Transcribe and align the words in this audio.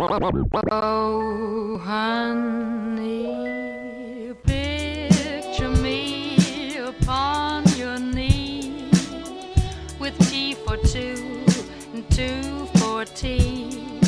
Oh, 0.00 1.80
honey, 1.82 3.24
picture 4.44 5.70
me 5.70 6.76
upon 6.76 7.64
your 7.76 7.98
knee 7.98 8.92
with 9.98 10.16
tea 10.30 10.54
for 10.54 10.76
two 10.76 11.44
and 11.92 12.08
two 12.12 12.66
for 12.78 13.04
tea. 13.06 14.00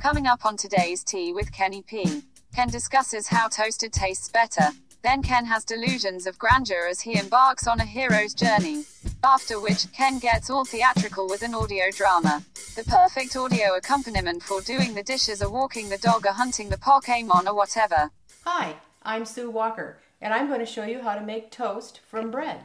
Coming 0.00 0.26
up 0.26 0.44
on 0.44 0.56
today's 0.56 1.04
Tea 1.04 1.32
with 1.32 1.52
Kenny 1.52 1.82
P. 1.82 2.24
Ken 2.52 2.66
discusses 2.68 3.28
how 3.28 3.46
toasted 3.46 3.92
tastes 3.92 4.28
better. 4.28 4.70
Then 5.02 5.22
Ken 5.22 5.46
has 5.46 5.64
delusions 5.64 6.26
of 6.26 6.40
grandeur 6.40 6.88
as 6.90 7.02
he 7.02 7.16
embarks 7.16 7.68
on 7.68 7.78
a 7.78 7.84
hero's 7.84 8.34
journey. 8.34 8.82
After 9.24 9.60
which, 9.60 9.90
Ken 9.92 10.20
gets 10.20 10.48
all 10.48 10.64
theatrical 10.64 11.26
with 11.28 11.42
an 11.42 11.52
audio 11.52 11.90
drama. 11.90 12.44
The 12.76 12.84
perfect 12.84 13.34
audio 13.34 13.74
accompaniment 13.76 14.44
for 14.44 14.60
doing 14.60 14.94
the 14.94 15.02
dishes 15.02 15.42
or 15.42 15.50
walking 15.50 15.88
the 15.88 15.98
dog 15.98 16.24
or 16.24 16.32
hunting 16.32 16.68
the 16.68 16.76
Pokemon 16.76 17.46
or 17.46 17.54
whatever. 17.54 18.10
Hi, 18.44 18.76
I'm 19.02 19.24
Sue 19.24 19.50
Walker, 19.50 19.98
and 20.20 20.32
I'm 20.32 20.46
going 20.46 20.60
to 20.60 20.66
show 20.66 20.84
you 20.84 21.00
how 21.02 21.16
to 21.16 21.20
make 21.20 21.50
toast 21.50 22.00
from 22.08 22.30
bread. 22.30 22.60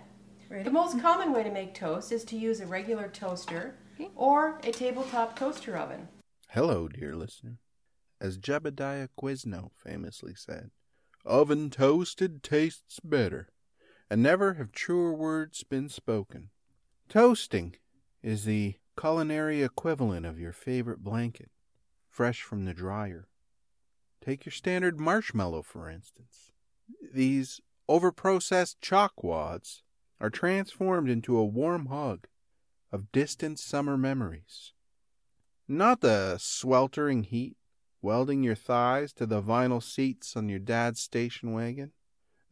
The 0.49 0.69
most 0.69 1.01
common 1.01 1.33
way 1.33 1.41
to 1.41 1.49
make 1.49 1.73
toast 1.73 2.11
is 2.11 2.23
to 2.25 2.37
use 2.37 2.59
a 2.59 2.67
regular 2.67 3.07
toaster 3.07 3.73
or 4.15 4.59
a 4.63 4.71
tabletop 4.71 5.37
toaster 5.37 5.75
oven. 5.75 6.07
Hello, 6.49 6.87
dear 6.87 7.15
listener. 7.15 7.57
As 8.21 8.37
Jebediah 8.37 9.09
Quizno 9.19 9.71
famously 9.75 10.35
said, 10.35 10.69
oven 11.25 11.71
toasted 11.71 12.43
tastes 12.43 12.99
better, 13.03 13.47
and 14.09 14.21
never 14.21 14.55
have 14.55 14.71
truer 14.71 15.13
words 15.13 15.63
been 15.63 15.89
spoken. 15.89 16.49
Toasting 17.09 17.75
is 18.21 18.45
the 18.45 18.75
culinary 18.99 19.63
equivalent 19.63 20.25
of 20.25 20.39
your 20.39 20.51
favorite 20.51 21.03
blanket, 21.03 21.49
fresh 22.09 22.41
from 22.41 22.65
the 22.65 22.73
dryer. 22.73 23.27
Take 24.23 24.45
your 24.45 24.53
standard 24.53 24.99
marshmallow, 24.99 25.63
for 25.63 25.89
instance. 25.89 26.51
These 27.13 27.59
overprocessed 27.89 28.75
chalk 28.81 29.23
wads 29.23 29.83
are 30.21 30.29
transformed 30.29 31.09
into 31.09 31.37
a 31.37 31.45
warm 31.45 31.87
hug 31.87 32.27
of 32.91 33.11
distant 33.11 33.59
summer 33.59 33.97
memories. 33.97 34.73
Not 35.67 36.01
the 36.01 36.37
sweltering 36.37 37.23
heat 37.23 37.57
welding 38.03 38.43
your 38.43 38.53
thighs 38.53 39.13
to 39.13 39.25
the 39.25 39.41
vinyl 39.41 39.81
seats 39.81 40.35
on 40.35 40.49
your 40.49 40.59
dad's 40.59 41.01
station 41.01 41.53
wagon, 41.53 41.91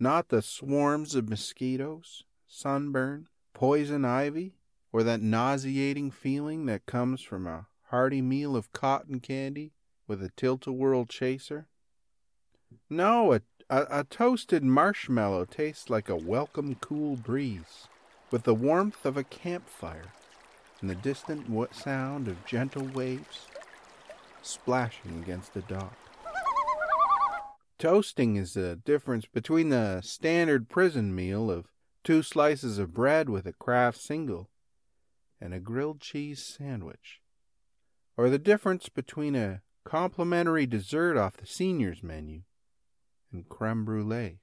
not 0.02 0.30
the 0.30 0.42
swarms 0.42 1.14
of 1.14 1.30
mosquitoes, 1.30 2.24
sunburn, 2.48 3.28
poison 3.54 4.04
ivy, 4.04 4.56
or 4.92 5.04
that 5.04 5.22
nauseating 5.22 6.10
feeling 6.10 6.66
that 6.66 6.88
comes 6.88 7.22
from 7.22 7.46
a 7.46 7.68
hearty 7.90 8.22
meal 8.22 8.56
of 8.56 8.74
cotton 8.74 9.20
candy 9.20 9.72
with 10.08 10.24
a 10.24 10.32
tilt-a-whirl 10.36 11.06
chaser. 11.06 11.68
No, 12.90 13.34
a, 13.34 13.42
a, 13.70 14.00
a 14.00 14.04
toasted 14.04 14.64
marshmallow 14.64 15.46
tastes 15.46 15.90
like 15.90 16.10
a 16.10 16.16
welcome 16.16 16.76
cool 16.82 17.16
breeze, 17.16 17.88
with 18.32 18.42
the 18.44 18.56
warmth 18.56 19.06
of 19.06 19.18
a 19.18 19.24
campfire 19.24 20.14
and 20.82 20.90
the 20.90 20.96
distant 20.96 21.48
sound 21.76 22.28
of 22.28 22.44
gentle 22.46 22.88
waves 22.88 23.48
splashing 24.42 25.22
against 25.22 25.54
the 25.54 25.62
dock. 25.62 25.94
Toasting 27.82 28.36
is 28.36 28.54
the 28.54 28.76
difference 28.76 29.26
between 29.26 29.70
the 29.70 30.02
standard 30.02 30.70
prison 30.70 31.16
meal 31.16 31.50
of 31.50 31.72
two 32.04 32.22
slices 32.22 32.78
of 32.78 32.94
bread 32.94 33.28
with 33.28 33.48
a 33.48 33.54
Kraft 33.54 34.00
single 34.00 34.52
and 35.42 35.52
a 35.52 35.60
grilled 35.60 36.00
cheese 36.00 36.44
sandwich, 36.46 37.22
or 38.16 38.30
the 38.30 38.38
difference 38.38 38.88
between 38.88 39.36
a 39.36 39.64
complimentary 39.84 40.68
dessert 40.68 41.18
off 41.18 41.38
the 41.38 41.48
seniors 41.48 42.04
menu 42.04 42.44
and 43.32 43.50
creme 43.50 43.84
brulee. 43.84 44.38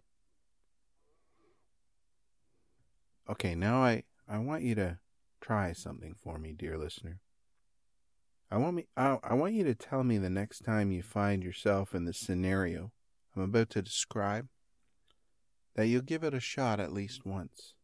Okay, 3.30 3.55
now 3.55 3.84
I, 3.84 4.02
I 4.29 4.39
want 4.39 4.64
you 4.64 4.74
to 4.74 4.98
try 5.40 5.73
something 5.74 6.17
for 6.20 6.40
me, 6.40 6.55
dear 6.55 6.77
listener. 6.77 7.20
I 8.51 8.57
want 8.57 8.74
me 8.74 8.89
I, 8.96 9.18
I 9.23 9.34
want 9.34 9.55
you 9.55 9.63
to 9.63 9.77
tell 9.77 10.02
me 10.02 10.18
the 10.18 10.29
next 10.29 10.64
time 10.64 10.90
you 10.90 11.05
find 11.05 11.45
yourself 11.45 11.95
in 11.95 12.05
this 12.05 12.18
scenario 12.18 12.90
I'm 13.39 13.51
about 13.51 13.71
to 13.71 13.83
describe 13.83 14.49
that 15.75 15.87
you'll 15.87 16.03
give 16.03 16.25
it 16.25 16.35
a 16.35 16.41
shot 16.41 16.81
at 16.81 16.93
least 16.93 17.25
once. 17.25 17.75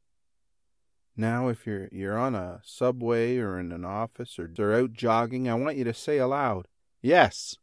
Now 1.17 1.49
if 1.49 1.67
you're 1.67 1.89
you're 1.93 2.19
on 2.19 2.35
a 2.35 2.61
subway 2.65 3.39
or 3.39 3.59
in 3.59 3.71
an 3.71 3.85
office 3.85 4.39
or 4.39 4.51
they're 4.53 4.75
out 4.75 4.93
jogging, 4.93 5.49
I 5.49 5.55
want 5.55 5.77
you 5.77 5.85
to 5.85 5.95
say 5.95 6.19
aloud, 6.19 6.67
"Yes, 7.01 7.57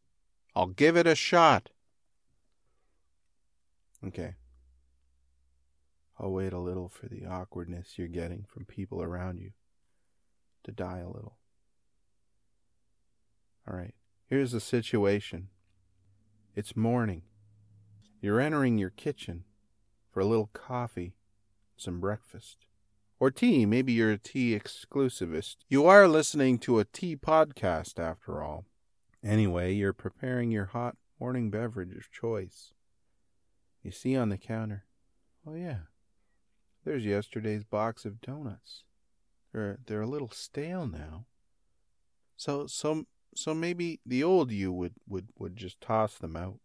I'll 0.56 0.68
give 0.68 0.96
it 0.96 1.06
a 1.06 1.16
shot." 1.16 1.70
Okay. 4.06 4.36
I'll 6.18 6.32
wait 6.32 6.54
a 6.54 6.60
little 6.60 6.88
for 6.88 7.08
the 7.08 7.26
awkwardness 7.26 7.98
you're 7.98 8.08
getting 8.08 8.46
from 8.48 8.66
people 8.66 9.02
around 9.02 9.40
you 9.40 9.52
to 10.64 10.72
die 10.72 11.00
a 11.00 11.10
little. 11.10 11.38
All 13.68 13.76
right, 13.76 13.96
here's 14.28 14.52
the 14.52 14.60
situation 14.60 15.50
it's 16.56 16.76
morning. 16.76 17.24
You're 18.22 18.40
entering 18.40 18.78
your 18.78 18.92
kitchen 18.92 19.46
for 20.12 20.20
a 20.20 20.26
little 20.26 20.52
coffee, 20.54 21.16
some 21.76 22.00
breakfast, 22.00 22.68
or 23.20 23.32
tea. 23.32 23.66
Maybe 23.66 23.94
you're 23.94 24.12
a 24.12 24.18
tea 24.20 24.58
exclusivist. 24.58 25.56
You 25.68 25.88
are 25.88 26.08
listening 26.08 26.60
to 26.60 26.80
a 26.80 26.86
tea 26.86 27.16
podcast, 27.16 28.00
after 28.00 28.44
all. 28.44 28.66
Anyway, 29.24 29.74
you're 29.74 29.94
preparing 29.94 30.52
your 30.52 30.66
hot 30.66 30.98
morning 31.20 31.50
beverage 31.50 31.96
of 31.96 32.12
choice. 32.12 32.74
You 33.82 33.90
see 33.90 34.16
on 34.16 34.30
the 34.30 34.38
counter, 34.38 34.86
oh 35.48 35.56
yeah, 35.56 35.78
there's 36.86 37.06
yesterday's 37.06 37.64
box 37.64 38.06
of 38.06 38.22
donuts. 38.22 38.84
They're 39.52 39.80
they're 39.86 40.02
a 40.02 40.08
little 40.08 40.30
stale 40.30 40.86
now. 40.86 41.26
So 42.38 42.68
so 42.68 43.06
so 43.36 43.54
maybe 43.54 44.00
the 44.06 44.24
old 44.24 44.52
you 44.52 44.72
would, 44.72 44.94
would, 45.08 45.30
would 45.38 45.56
just 45.56 45.82
toss 45.82 46.18
them 46.18 46.36
out. 46.36 46.60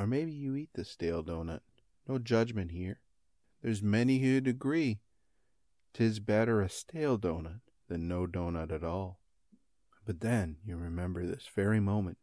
Or 0.00 0.06
maybe 0.06 0.32
you 0.32 0.56
eat 0.56 0.70
the 0.72 0.86
stale 0.86 1.22
donut. 1.22 1.60
No 2.08 2.18
judgment 2.18 2.70
here. 2.70 3.00
There's 3.60 3.82
many 3.82 4.20
who'd 4.20 4.48
agree 4.48 5.02
'tis 5.92 6.20
better 6.20 6.62
a 6.62 6.70
stale 6.70 7.18
donut 7.18 7.60
than 7.86 8.08
no 8.08 8.26
donut 8.26 8.72
at 8.72 8.82
all. 8.82 9.20
But 10.06 10.20
then 10.20 10.56
you 10.64 10.78
remember 10.78 11.26
this 11.26 11.46
very 11.54 11.80
moment 11.80 12.16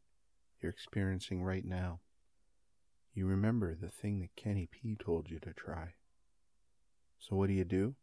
you're 0.59 0.71
experiencing 0.71 1.43
right 1.43 1.63
now. 1.63 1.99
You 3.13 3.27
remember 3.27 3.75
the 3.75 3.91
thing 3.91 4.21
that 4.21 4.35
Kenny 4.35 4.65
P 4.65 4.95
told 4.95 5.29
you 5.29 5.37
to 5.41 5.53
try. 5.53 5.93
So 7.19 7.35
what 7.35 7.45
do 7.45 7.53
you 7.53 7.63
do? 7.63 7.93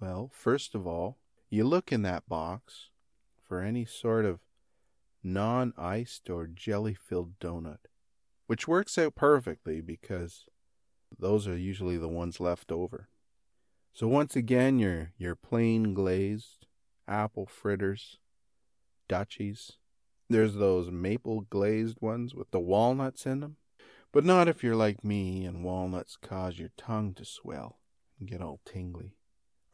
Well, 0.00 0.32
first 0.34 0.74
of 0.74 0.84
all, 0.84 1.20
you 1.48 1.62
look 1.62 1.92
in 1.92 2.02
that 2.02 2.28
box 2.28 2.90
for 3.40 3.60
any 3.60 3.84
sort 3.84 4.24
of 4.24 4.40
non 5.22 5.72
iced 5.78 6.28
or 6.28 6.48
jelly 6.48 6.94
filled 6.94 7.38
donut, 7.38 7.86
which 8.52 8.68
works 8.68 8.98
out 8.98 9.14
perfectly 9.14 9.80
because 9.80 10.44
those 11.18 11.48
are 11.48 11.56
usually 11.56 11.96
the 11.96 12.06
ones 12.06 12.38
left 12.38 12.70
over. 12.70 13.08
So 13.94 14.06
once 14.06 14.36
again, 14.36 14.78
your 14.78 15.12
your 15.16 15.34
plain 15.34 15.94
glazed 15.94 16.66
apple 17.08 17.46
fritters, 17.46 18.18
Dutchies. 19.08 19.78
There's 20.28 20.56
those 20.56 20.90
maple 20.90 21.46
glazed 21.48 22.02
ones 22.02 22.34
with 22.34 22.50
the 22.50 22.60
walnuts 22.60 23.24
in 23.24 23.40
them, 23.40 23.56
but 24.12 24.22
not 24.22 24.48
if 24.48 24.62
you're 24.62 24.76
like 24.76 25.02
me 25.02 25.46
and 25.46 25.64
walnuts 25.64 26.18
cause 26.20 26.58
your 26.58 26.72
tongue 26.76 27.14
to 27.14 27.24
swell 27.24 27.78
and 28.20 28.28
get 28.28 28.42
all 28.42 28.60
tingly 28.66 29.16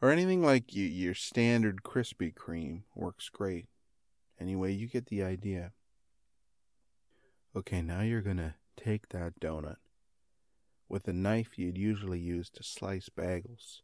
or 0.01 0.09
anything 0.09 0.41
like 0.41 0.73
you, 0.73 0.85
your 0.85 1.15
standard 1.15 1.83
Krispy 1.83 2.33
Kreme 2.33 2.83
works 2.95 3.27
great. 3.27 3.67
Anyway, 4.39 4.71
you 4.71 4.87
get 4.87 5.07
the 5.07 5.21
idea. 5.21 5.73
Okay, 7.53 7.81
now 7.81 8.03
you're 8.03 8.21
to 8.37 8.53
take 8.81 9.09
that 9.09 9.39
donut 9.39 9.77
with 10.87 11.03
the 11.03 11.13
knife 11.13 11.57
you'd 11.57 11.77
usually 11.77 12.19
use 12.19 12.49
to 12.49 12.63
slice 12.63 13.09
bagels, 13.09 13.81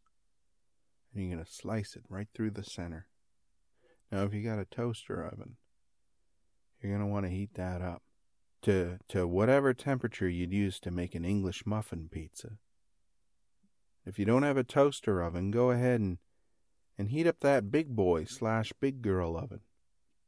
and 1.14 1.24
you're 1.24 1.36
going 1.36 1.46
to 1.46 1.52
slice 1.52 1.96
it 1.96 2.04
right 2.10 2.28
through 2.34 2.52
the 2.52 2.64
center. 2.64 3.08
Now, 4.12 4.24
if 4.24 4.34
you 4.34 4.44
got 4.44 4.60
a 4.60 4.66
toaster 4.66 5.26
oven, 5.26 5.58
you're 6.82 6.92
going 6.92 7.06
to 7.06 7.12
want 7.12 7.26
to 7.26 7.32
heat 7.32 7.54
that 7.56 7.82
up 7.82 8.04
to, 8.62 9.00
to 9.10 9.28
whatever 9.28 9.74
temperature 9.74 10.30
you'd 10.30 10.54
use 10.54 10.80
to 10.80 10.92
make 10.92 11.16
an 11.16 11.26
English 11.26 11.66
muffin 11.66 12.10
pizza. 12.12 12.58
If 14.06 14.20
you 14.20 14.26
don't 14.26 14.44
have 14.44 14.58
a 14.58 14.64
toaster 14.64 15.22
oven, 15.22 15.52
go 15.52 15.72
ahead 15.72 16.00
and, 16.00 16.20
and 16.98 17.10
heat 17.10 17.28
up 17.28 17.40
that 17.42 17.72
big 17.72 17.96
boy 17.96 18.26
slash 18.26 18.72
big 18.80 19.02
girl 19.02 19.36
oven. 19.36 19.62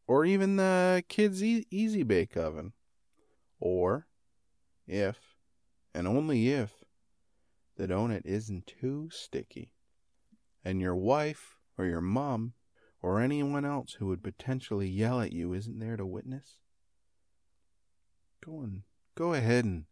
Or 0.07 0.25
even 0.25 0.55
the 0.55 1.03
kids' 1.07 1.43
e- 1.43 1.67
easy 1.69 2.03
bake 2.03 2.35
oven. 2.37 2.73
Or, 3.59 4.06
if, 4.87 5.17
and 5.93 6.07
only 6.07 6.49
if, 6.49 6.71
the 7.75 7.87
donut 7.87 8.25
isn't 8.25 8.67
too 8.67 9.09
sticky, 9.11 9.73
and 10.63 10.81
your 10.81 10.95
wife 10.95 11.57
or 11.77 11.85
your 11.85 12.01
mom 12.01 12.53
or 13.01 13.21
anyone 13.21 13.65
else 13.65 13.93
who 13.93 14.07
would 14.07 14.23
potentially 14.23 14.87
yell 14.87 15.21
at 15.21 15.31
you 15.31 15.53
isn't 15.53 15.79
there 15.79 15.97
to 15.97 16.05
witness? 16.05 16.59
Go 18.43 18.61
and 18.61 18.81
go 19.15 19.33
ahead 19.33 19.65
and 19.65 19.85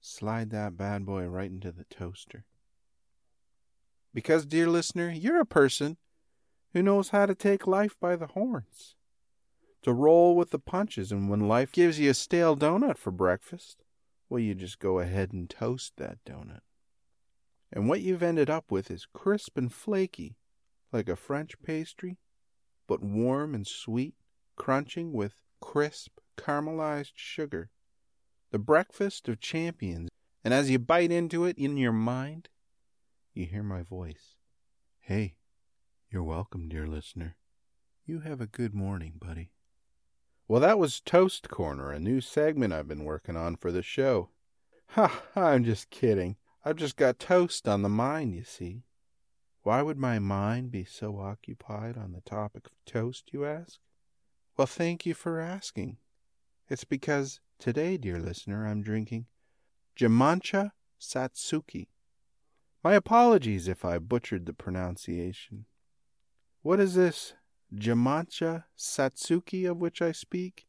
slide 0.00 0.50
that 0.50 0.76
bad 0.76 1.04
boy 1.04 1.26
right 1.26 1.50
into 1.50 1.72
the 1.72 1.84
toaster. 1.84 2.44
Because, 4.14 4.46
dear 4.46 4.68
listener, 4.68 5.10
you're 5.10 5.40
a 5.40 5.46
person 5.46 5.96
who 6.72 6.82
knows 6.82 7.10
how 7.10 7.26
to 7.26 7.34
take 7.34 7.66
life 7.66 7.96
by 8.00 8.16
the 8.16 8.28
horns, 8.28 8.94
to 9.82 9.92
roll 9.92 10.36
with 10.36 10.50
the 10.50 10.58
punches, 10.58 11.12
and 11.12 11.28
when 11.28 11.48
life 11.48 11.72
gives 11.72 11.98
you 11.98 12.10
a 12.10 12.14
stale 12.14 12.56
donut 12.56 12.98
for 12.98 13.10
breakfast, 13.10 13.84
well, 14.28 14.40
you 14.40 14.54
just 14.54 14.78
go 14.78 14.98
ahead 14.98 15.32
and 15.32 15.48
toast 15.48 15.94
that 15.96 16.18
donut. 16.24 16.60
And 17.72 17.88
what 17.88 18.00
you've 18.00 18.22
ended 18.22 18.48
up 18.48 18.70
with 18.70 18.90
is 18.90 19.06
crisp 19.12 19.58
and 19.58 19.72
flaky, 19.72 20.36
like 20.92 21.08
a 21.08 21.16
French 21.16 21.60
pastry, 21.62 22.18
but 22.86 23.02
warm 23.02 23.54
and 23.54 23.66
sweet, 23.66 24.14
crunching 24.56 25.12
with 25.12 25.34
crisp, 25.60 26.18
caramelized 26.36 27.12
sugar. 27.14 27.70
The 28.50 28.58
breakfast 28.58 29.28
of 29.28 29.40
champions. 29.40 30.08
And 30.44 30.54
as 30.54 30.70
you 30.70 30.78
bite 30.78 31.12
into 31.12 31.44
it 31.44 31.58
in 31.58 31.76
your 31.76 31.92
mind, 31.92 32.48
you 33.34 33.44
hear 33.44 33.62
my 33.62 33.82
voice. 33.82 34.36
Hey, 35.00 35.36
you're 36.10 36.22
welcome, 36.22 36.68
dear 36.68 36.86
listener. 36.86 37.36
You 38.06 38.20
have 38.20 38.40
a 38.40 38.46
good 38.46 38.74
morning, 38.74 39.14
buddy. 39.20 39.50
Well, 40.48 40.62
that 40.62 40.78
was 40.78 41.00
Toast 41.02 41.50
Corner, 41.50 41.92
a 41.92 42.00
new 42.00 42.22
segment 42.22 42.72
I've 42.72 42.88
been 42.88 43.04
working 43.04 43.36
on 43.36 43.56
for 43.56 43.70
the 43.70 43.82
show. 43.82 44.30
Ha, 44.92 45.24
I'm 45.36 45.62
just 45.62 45.90
kidding. 45.90 46.36
I've 46.64 46.76
just 46.76 46.96
got 46.96 47.18
toast 47.18 47.68
on 47.68 47.82
the 47.82 47.90
mind, 47.90 48.34
you 48.34 48.44
see. 48.44 48.84
Why 49.62 49.82
would 49.82 49.98
my 49.98 50.18
mind 50.18 50.70
be 50.70 50.84
so 50.84 51.18
occupied 51.18 51.98
on 51.98 52.12
the 52.12 52.22
topic 52.22 52.64
of 52.64 52.72
toast, 52.86 53.28
you 53.30 53.44
ask? 53.44 53.78
Well, 54.56 54.66
thank 54.66 55.04
you 55.04 55.12
for 55.12 55.38
asking. 55.38 55.98
It's 56.70 56.84
because 56.84 57.40
today, 57.58 57.98
dear 57.98 58.18
listener, 58.18 58.66
I'm 58.66 58.80
drinking 58.80 59.26
Genmaicha 60.00 60.70
Satsuki. 60.98 61.88
My 62.82 62.94
apologies 62.94 63.68
if 63.68 63.84
I 63.84 63.98
butchered 63.98 64.46
the 64.46 64.54
pronunciation. 64.54 65.66
What 66.62 66.80
is 66.80 66.94
this 66.94 67.34
Genmaicha 67.74 68.64
Satsuki 68.76 69.70
of 69.70 69.78
which 69.78 70.00
I 70.00 70.12
speak? 70.12 70.66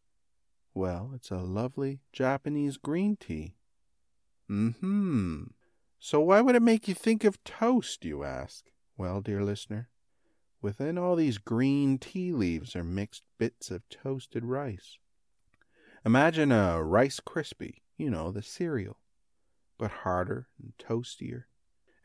Well, 0.73 1.11
it's 1.15 1.31
a 1.31 1.37
lovely 1.37 2.01
Japanese 2.11 2.77
green 2.77 3.17
tea. 3.17 3.55
Mm-hmm. 4.49 5.43
So 5.99 6.19
why 6.21 6.41
would 6.41 6.55
it 6.55 6.61
make 6.61 6.87
you 6.87 6.93
think 6.93 7.23
of 7.23 7.43
toast, 7.43 8.05
you 8.05 8.23
ask? 8.23 8.65
Well, 8.97 9.21
dear 9.21 9.43
listener, 9.43 9.89
within 10.61 10.97
all 10.97 11.15
these 11.15 11.37
green 11.37 11.97
tea 11.97 12.31
leaves 12.31 12.75
are 12.75 12.83
mixed 12.83 13.23
bits 13.37 13.71
of 13.71 13.87
toasted 13.89 14.45
rice. 14.45 14.97
Imagine 16.05 16.51
a 16.51 16.83
Rice 16.83 17.19
Krispie, 17.19 17.81
you 17.97 18.09
know, 18.09 18.31
the 18.31 18.41
cereal, 18.41 18.99
but 19.77 19.91
harder 19.91 20.47
and 20.61 20.73
toastier, 20.77 21.43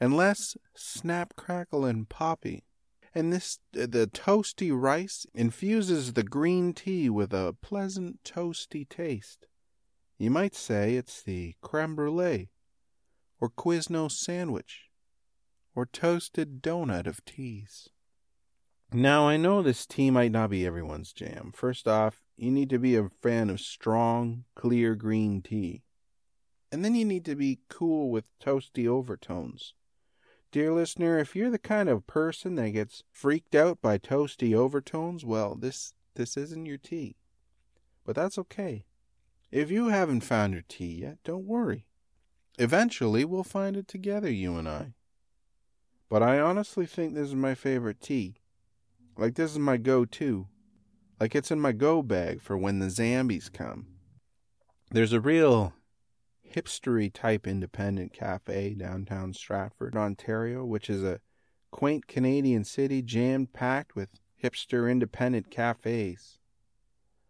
and 0.00 0.16
less 0.16 0.56
snap, 0.74 1.34
crackle, 1.36 1.84
and 1.84 2.08
poppy 2.08 2.64
and 3.14 3.32
this 3.32 3.58
the 3.72 4.08
toasty 4.12 4.70
rice 4.74 5.26
infuses 5.34 6.12
the 6.12 6.24
green 6.24 6.72
tea 6.72 7.08
with 7.08 7.32
a 7.32 7.56
pleasant 7.62 8.22
toasty 8.24 8.88
taste. 8.88 9.46
You 10.18 10.30
might 10.30 10.54
say 10.54 10.94
it's 10.94 11.22
the 11.22 11.54
creme 11.60 11.94
brulee, 11.94 12.50
or 13.40 13.50
Quiznos 13.50 14.12
sandwich, 14.12 14.90
or 15.74 15.86
toasted 15.86 16.62
donut 16.62 17.06
of 17.06 17.24
teas. 17.24 17.88
Now, 18.92 19.26
I 19.26 19.36
know 19.36 19.60
this 19.60 19.86
tea 19.86 20.10
might 20.10 20.30
not 20.30 20.50
be 20.50 20.64
everyone's 20.64 21.12
jam. 21.12 21.52
First 21.54 21.88
off, 21.88 22.22
you 22.36 22.50
need 22.50 22.70
to 22.70 22.78
be 22.78 22.94
a 22.94 23.08
fan 23.22 23.50
of 23.50 23.60
strong, 23.60 24.44
clear 24.54 24.94
green 24.94 25.42
tea. 25.42 25.82
And 26.70 26.84
then 26.84 26.94
you 26.94 27.04
need 27.04 27.24
to 27.24 27.34
be 27.34 27.60
cool 27.68 28.10
with 28.10 28.38
toasty 28.38 28.86
overtones. 28.86 29.74
Dear 30.54 30.72
listener, 30.72 31.18
if 31.18 31.34
you're 31.34 31.50
the 31.50 31.58
kind 31.58 31.88
of 31.88 32.06
person 32.06 32.54
that 32.54 32.70
gets 32.70 33.02
freaked 33.10 33.56
out 33.56 33.82
by 33.82 33.98
toasty 33.98 34.54
overtones, 34.54 35.24
well, 35.24 35.56
this 35.56 35.94
this 36.14 36.36
isn't 36.36 36.66
your 36.66 36.78
tea. 36.78 37.16
But 38.04 38.14
that's 38.14 38.38
okay. 38.38 38.84
If 39.50 39.72
you 39.72 39.88
haven't 39.88 40.20
found 40.20 40.52
your 40.52 40.62
tea 40.68 41.00
yet, 41.00 41.18
don't 41.24 41.44
worry. 41.44 41.86
Eventually, 42.56 43.24
we'll 43.24 43.42
find 43.42 43.76
it 43.76 43.88
together, 43.88 44.30
you 44.30 44.56
and 44.56 44.68
I. 44.68 44.94
But 46.08 46.22
I 46.22 46.38
honestly 46.38 46.86
think 46.86 47.14
this 47.14 47.30
is 47.30 47.34
my 47.34 47.56
favorite 47.56 48.00
tea. 48.00 48.36
Like 49.18 49.34
this 49.34 49.50
is 49.50 49.58
my 49.58 49.76
go-to. 49.76 50.46
Like 51.18 51.34
it's 51.34 51.50
in 51.50 51.58
my 51.58 51.72
go 51.72 52.00
bag 52.00 52.40
for 52.40 52.56
when 52.56 52.78
the 52.78 52.90
zombies 52.90 53.48
come. 53.48 53.88
There's 54.92 55.12
a 55.12 55.20
real 55.20 55.72
hipstery 56.54 57.12
type 57.12 57.46
independent 57.46 58.12
cafe 58.12 58.74
downtown 58.74 59.32
Stratford, 59.32 59.96
Ontario, 59.96 60.64
which 60.64 60.88
is 60.88 61.02
a 61.02 61.20
quaint 61.70 62.06
Canadian 62.06 62.64
city 62.64 63.02
jammed 63.02 63.52
packed 63.52 63.96
with 63.96 64.08
hipster 64.42 64.90
independent 64.90 65.50
cafes. 65.50 66.38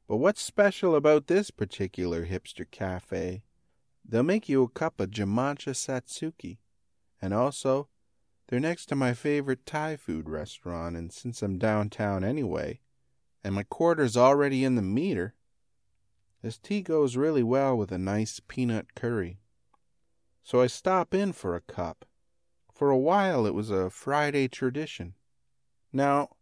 But 0.07 0.19
what's 0.19 0.43
special 0.43 0.95
about 0.95 1.27
this 1.27 1.51
particular 1.51 2.27
hipster 2.27 2.71
cafe? 2.71 3.45
They'll 4.07 4.23
make 4.23 4.49
you 4.49 4.63
a 4.63 4.69
cup 4.69 5.01
of 5.01 5.11
Genmaicha 5.11 5.73
Satsuki, 5.73 6.59
and 7.23 7.33
also 7.33 7.89
they're 8.49 8.61
next 8.61 8.87
to 8.87 8.95
my 8.95 9.15
favorite 9.15 9.65
Thai 9.65 9.97
food 9.97 10.29
restaurant, 10.29 10.97
and 10.97 11.11
since 11.11 11.41
I'm 11.41 11.59
downtown 11.59 12.23
anyway, 12.23 12.81
and 13.43 13.55
my 13.55 13.63
quarter's 13.63 14.17
already 14.17 14.63
in 14.63 14.75
the 14.75 14.83
meter, 14.83 15.35
this 16.45 16.59
tea 16.59 16.83
goes 16.83 17.17
really 17.17 17.43
well 17.43 17.75
with 17.75 17.91
a 17.91 17.97
nice 17.97 18.39
peanut 18.47 18.95
curry. 18.95 19.39
So 20.43 20.61
I 20.61 20.67
stop 20.67 21.15
in 21.15 21.33
for 21.33 21.57
a 21.57 21.63
cup. 21.63 22.05
For 22.71 22.91
a 22.91 22.99
while 22.99 23.47
it 23.47 23.55
was 23.55 23.71
a 23.71 23.89
Friday 23.89 24.49
tradition. 24.49 25.15
Now, 25.91 26.37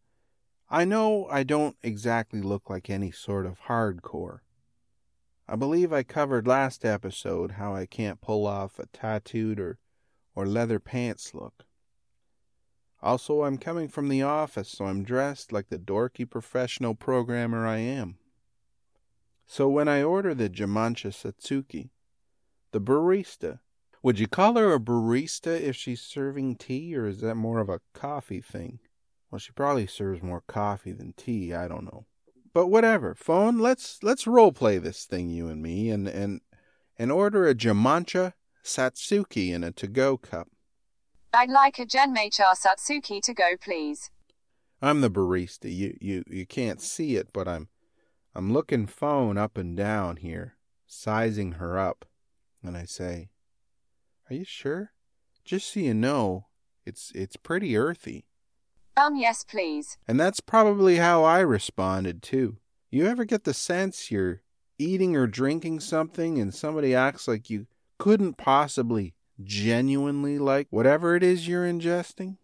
I 0.69 0.85
know 0.85 1.29
I 1.31 1.45
don't 1.45 1.77
exactly 1.83 2.41
look 2.41 2.69
like 2.69 2.91
any 2.91 3.13
sort 3.13 3.47
of 3.47 3.61
hardcore. 3.69 4.41
I 5.47 5.55
believe 5.55 5.93
I 5.93 6.03
covered 6.03 6.49
last 6.49 6.85
episode 6.85 7.53
how 7.53 7.75
I 7.75 7.87
can't 7.87 8.21
pull 8.21 8.47
off 8.47 8.81
a 8.81 8.87
tattooed 8.87 9.61
or, 9.61 9.79
or 10.35 10.47
leather 10.47 10.81
pants 10.81 11.33
look. 11.33 11.65
Also, 13.01 13.43
I'm 13.43 13.59
coming 13.59 13.89
from 13.89 14.09
the 14.09 14.23
office, 14.23 14.71
so 14.71 14.87
I'm 14.87 15.05
dressed 15.05 15.53
like 15.53 15.69
the 15.69 15.79
dorky 15.79 16.29
professional 16.29 16.95
programmer 16.95 17.67
I 17.67 17.79
am. 17.79 18.17
So 19.53 19.69
when 19.69 19.87
I 19.87 20.03
order 20.03 20.35
the 20.35 20.49
Genmaicha 20.49 21.13
Satsuki, 21.13 21.91
the 22.71 22.81
barista, 22.81 23.59
would 24.03 24.19
you 24.19 24.27
call 24.27 24.57
her 24.57 24.73
a 24.73 24.81
barista 24.81 25.61
if 25.61 25.77
she's 25.77 26.01
serving 26.01 26.57
tea, 26.57 26.97
or 26.97 27.05
is 27.05 27.21
that 27.21 27.35
more 27.35 27.59
of 27.59 27.69
a 27.69 27.83
coffee 27.93 28.41
thing? 28.41 28.79
Well, 29.31 29.39
she 29.39 29.53
probably 29.53 29.87
serves 29.87 30.23
more 30.23 30.43
coffee 30.47 30.93
than 30.93 31.13
tea, 31.19 31.53
I 31.53 31.69
don't 31.69 31.85
know. 31.85 32.07
But 32.55 32.69
whatever. 32.69 33.15
Phone, 33.15 33.59
let's 33.59 34.03
let's 34.03 34.27
role 34.27 34.53
play 34.53 34.79
this 34.79 35.05
thing, 35.05 35.29
you 35.29 35.49
and 35.49 35.61
me, 35.61 35.91
and 35.91 36.09
and 36.09 36.41
and 36.99 37.13
order 37.13 37.47
a 37.47 37.55
Genmaicha 37.55 38.33
Satsuki 38.65 39.53
in 39.53 39.63
a 39.63 39.71
to-go 39.71 40.17
cup. 40.17 40.49
I'd 41.35 41.51
like 41.51 41.79
a 41.79 41.85
Genmaicha 41.85 42.55
Satsuki 42.57 43.21
to 43.21 43.35
go, 43.35 43.59
please. 43.61 44.11
I'm 44.81 45.03
the 45.03 45.11
barista. 45.11 45.71
You 45.71 45.99
you 46.01 46.25
you 46.27 46.47
can't 46.47 46.81
see 46.81 47.17
it, 47.17 47.35
but 47.35 47.47
I'm 47.47 47.69
I'm 48.35 48.53
looking 48.53 48.87
phone 48.87 49.37
up 49.37 49.59
and 49.59 49.77
down 49.77 50.17
here, 50.17 50.57
sizing 50.87 51.53
her 51.53 51.79
up, 51.79 52.07
and 52.63 52.77
I 52.77 52.85
say, 52.85 53.29
Are 54.31 54.35
you 54.35 54.45
sure? 54.45 54.93
Just 55.45 55.73
so 55.73 55.81
you 55.81 55.93
know, 55.93 56.47
it's 56.87 57.13
it's 57.15 57.37
pretty 57.37 57.77
earthy. 57.77 58.25
Um, 58.97 59.17
yes, 59.17 59.45
please. 59.45 59.99
And 60.07 60.19
that's 60.19 60.41
probably 60.41 60.97
how 60.97 61.25
I 61.25 61.41
responded 61.41 62.23
too. 62.23 62.59
You 62.91 63.07
ever 63.07 63.25
get 63.25 63.45
the 63.45 63.55
sense 63.55 64.11
you're 64.11 64.43
eating 64.79 65.17
or 65.17 65.27
drinking 65.27 65.81
something 65.81 66.39
and 66.39 66.55
somebody 66.55 66.95
acts 66.95 67.27
like 67.27 67.49
you 67.49 67.67
couldn't 67.99 68.37
possibly 68.37 69.15
genuinely 69.43 70.39
like 70.39 70.69
whatever 70.71 71.17
it 71.17 71.23
is 71.23 71.49
you're 71.49 71.67
ingesting? 71.67 72.37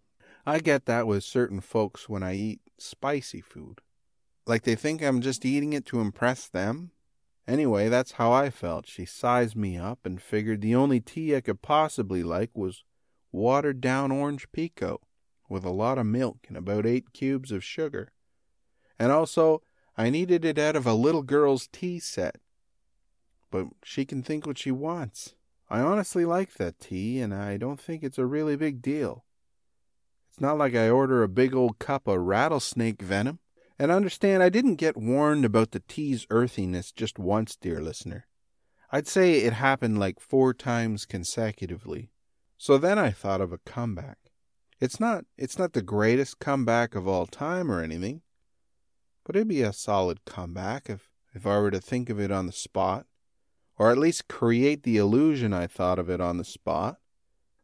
I 0.47 0.61
get 0.61 0.87
that 0.87 1.07
with 1.07 1.25
certain 1.25 1.61
folks 1.61 2.09
when 2.09 2.23
I 2.23 2.35
eat 2.35 2.61
spicy 2.79 3.41
food. 3.43 3.81
Like 4.49 4.63
they 4.63 4.75
think 4.75 5.03
I'm 5.03 5.21
just 5.21 5.45
eating 5.45 5.75
it 5.75 5.85
to 5.87 6.01
impress 6.01 6.49
them? 6.49 6.91
Anyway, 7.47 7.91
that's 7.91 8.13
how 8.13 8.33
I 8.33 8.49
felt. 8.49 8.87
She 8.87 9.05
sized 9.05 9.55
me 9.55 9.77
up 9.77 10.01
and 10.05 10.21
figured 10.21 10.63
the 10.63 10.75
only 10.75 11.01
tea 11.01 11.37
I 11.37 11.43
could 11.43 11.61
possibly 11.61 12.23
like 12.23 12.51
was 12.55 12.83
watered 13.31 13.83
down 13.83 14.11
orange 14.11 14.51
pekoe 14.51 15.01
with 15.51 15.65
a 15.65 15.71
lot 15.71 15.99
of 15.99 16.07
milk 16.07 16.47
and 16.49 16.57
about 16.57 16.87
eight 16.87 17.13
cubes 17.13 17.53
of 17.53 17.63
sugar. 17.63 18.13
And 18.99 19.13
also, 19.13 19.63
I 19.99 20.09
needed 20.09 20.47
it 20.47 20.59
out 20.59 20.77
of 20.77 20.87
a 20.87 20.95
little 20.95 21.23
girl's 21.23 21.69
tea 21.71 21.99
set. 21.99 22.37
But 23.51 23.67
she 23.83 24.07
can 24.07 24.23
think 24.23 24.47
what 24.47 24.59
she 24.59 24.71
wants. 24.71 25.35
I 25.69 25.81
honestly 25.81 26.25
like 26.25 26.55
that 26.55 26.81
tea, 26.81 27.21
and 27.21 27.35
I 27.35 27.59
don't 27.59 27.81
think 27.81 28.03
it's 28.03 28.19
a 28.19 28.27
really 28.27 28.57
big 28.57 28.81
deal. 28.81 29.25
It's 30.31 30.41
not 30.41 30.57
like 30.57 30.75
I 30.75 30.89
order 30.89 31.23
a 31.23 31.29
big 31.29 31.55
old 31.55 31.79
cup 31.79 32.07
of 32.07 32.21
rattlesnake 32.21 33.03
venom. 33.03 33.41
And 33.79 33.93
understand, 33.93 34.43
I 34.43 34.49
didn't 34.49 34.75
get 34.75 34.97
warned 34.97 35.45
about 35.45 35.71
the 35.71 35.83
tea's 35.87 36.27
earthiness 36.31 36.91
just 36.91 37.19
once, 37.19 37.55
dear 37.55 37.81
listener. 37.81 38.27
I'd 38.91 39.07
say 39.07 39.41
it 39.41 39.53
happened 39.53 39.99
like 39.99 40.19
four 40.19 40.53
times 40.53 41.07
consecutively. 41.07 42.11
So 42.57 42.77
then 42.77 42.99
I 42.99 43.11
thought 43.11 43.41
of 43.41 43.53
a 43.53 43.59
comeback. 43.59 44.19
It's 44.81 44.99
not 44.99 45.25
it's 45.37 45.59
not 45.59 45.73
the 45.73 45.83
greatest 45.83 46.39
comeback 46.39 46.95
of 46.95 47.07
all 47.07 47.27
time 47.27 47.71
or 47.71 47.83
anything, 47.83 48.23
but 49.25 49.37
it'd 49.37 49.49
be 49.49 49.63
a 49.63 49.73
solid 49.73 50.25
comeback 50.25 50.89
if 50.89 51.11
if 51.35 51.47
I 51.47 51.59
were 51.59 51.71
to 51.71 51.81
think 51.81 52.11
of 52.11 52.19
it 52.19 52.33
on 52.33 52.47
the 52.47 52.53
spot, 52.53 53.07
or 53.77 53.91
at 53.91 53.99
least 53.99 54.29
create 54.29 54.83
the 54.83 54.97
illusion 54.97 55.53
I 55.53 55.67
thought 55.67 55.99
of 55.99 56.09
it 56.09 56.21
on 56.21 56.39
the 56.39 56.45
spot. 56.45 56.99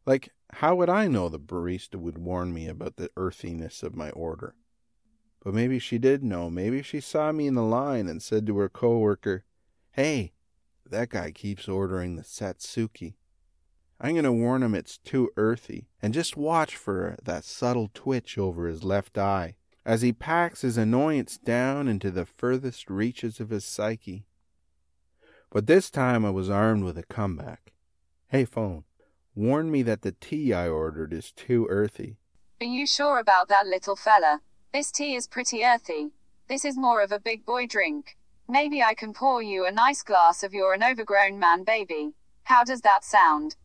Like, 0.05 0.29
how 0.53 0.75
would 0.75 0.89
I 0.89 1.07
know 1.07 1.27
the 1.27 1.39
barista 1.39 1.95
would 1.95 2.17
warn 2.17 2.53
me 2.53 2.67
about 2.67 2.95
the 2.95 3.09
earthiness 3.17 3.83
of 3.83 3.95
my 3.95 4.11
order? 4.11 4.55
But 5.45 5.53
maybe 5.53 5.77
she 5.77 5.99
did 5.99 6.23
know. 6.23 6.49
Maybe 6.49 6.81
she 6.81 6.99
saw 6.99 7.31
me 7.31 7.45
in 7.45 7.53
the 7.53 7.61
line 7.61 8.07
and 8.07 8.21
said 8.21 8.47
to 8.47 8.57
her 8.57 8.67
coworker, 8.67 9.45
Hey, 9.91 10.33
that 10.89 11.09
guy 11.09 11.29
keeps 11.29 11.69
ordering 11.69 12.15
the 12.15 12.23
Satsuki. 12.23 13.13
I'm 14.01 14.13
going 14.13 14.23
to 14.23 14.31
warn 14.31 14.63
him 14.63 14.73
it's 14.73 14.97
too 14.97 15.29
earthy, 15.37 15.87
and 16.01 16.15
just 16.15 16.35
watch 16.35 16.75
for 16.75 17.15
that 17.21 17.45
subtle 17.45 17.91
twitch 17.93 18.39
over 18.39 18.67
his 18.67 18.83
left 18.83 19.19
eye 19.19 19.55
as 19.85 20.01
he 20.01 20.11
packs 20.11 20.61
his 20.61 20.79
annoyance 20.79 21.37
down 21.37 21.87
into 21.87 22.09
the 22.09 22.25
furthest 22.25 22.89
reaches 22.89 23.39
of 23.39 23.51
his 23.51 23.63
psyche. 23.63 24.25
But 25.51 25.67
this 25.67 25.91
time 25.91 26.25
I 26.25 26.31
was 26.31 26.49
armed 26.49 26.83
with 26.83 26.97
a 26.97 27.03
comeback. 27.03 27.71
Hey, 28.29 28.45
phone, 28.45 28.83
warn 29.35 29.69
me 29.69 29.83
that 29.83 30.01
the 30.01 30.13
tea 30.13 30.53
I 30.53 30.67
ordered 30.67 31.13
is 31.13 31.31
too 31.31 31.67
earthy. 31.69 32.17
Are 32.59 32.65
you 32.65 32.87
sure 32.87 33.19
about 33.19 33.47
that, 33.49 33.67
little 33.67 33.95
fella? 33.95 34.41
This 34.75 34.91
tea 34.91 35.15
is 35.15 35.25
pretty 35.25 35.63
earthy. 35.63 36.11
This 36.49 36.65
is 36.65 36.75
more 36.75 37.01
of 37.01 37.13
a 37.13 37.17
big 37.17 37.45
boy 37.45 37.65
drink. 37.65 38.17
Maybe 38.49 38.83
I 38.83 38.93
can 38.93 39.13
pour 39.13 39.41
you 39.41 39.65
a 39.65 39.71
nice 39.71 40.03
glass 40.03 40.43
of 40.43 40.53
your 40.53 40.73
an 40.73 40.83
overgrown 40.83 41.39
man 41.39 41.63
baby. 41.63 42.11
How 42.43 42.65
does 42.65 42.81
that 42.81 43.05
sound? 43.05 43.55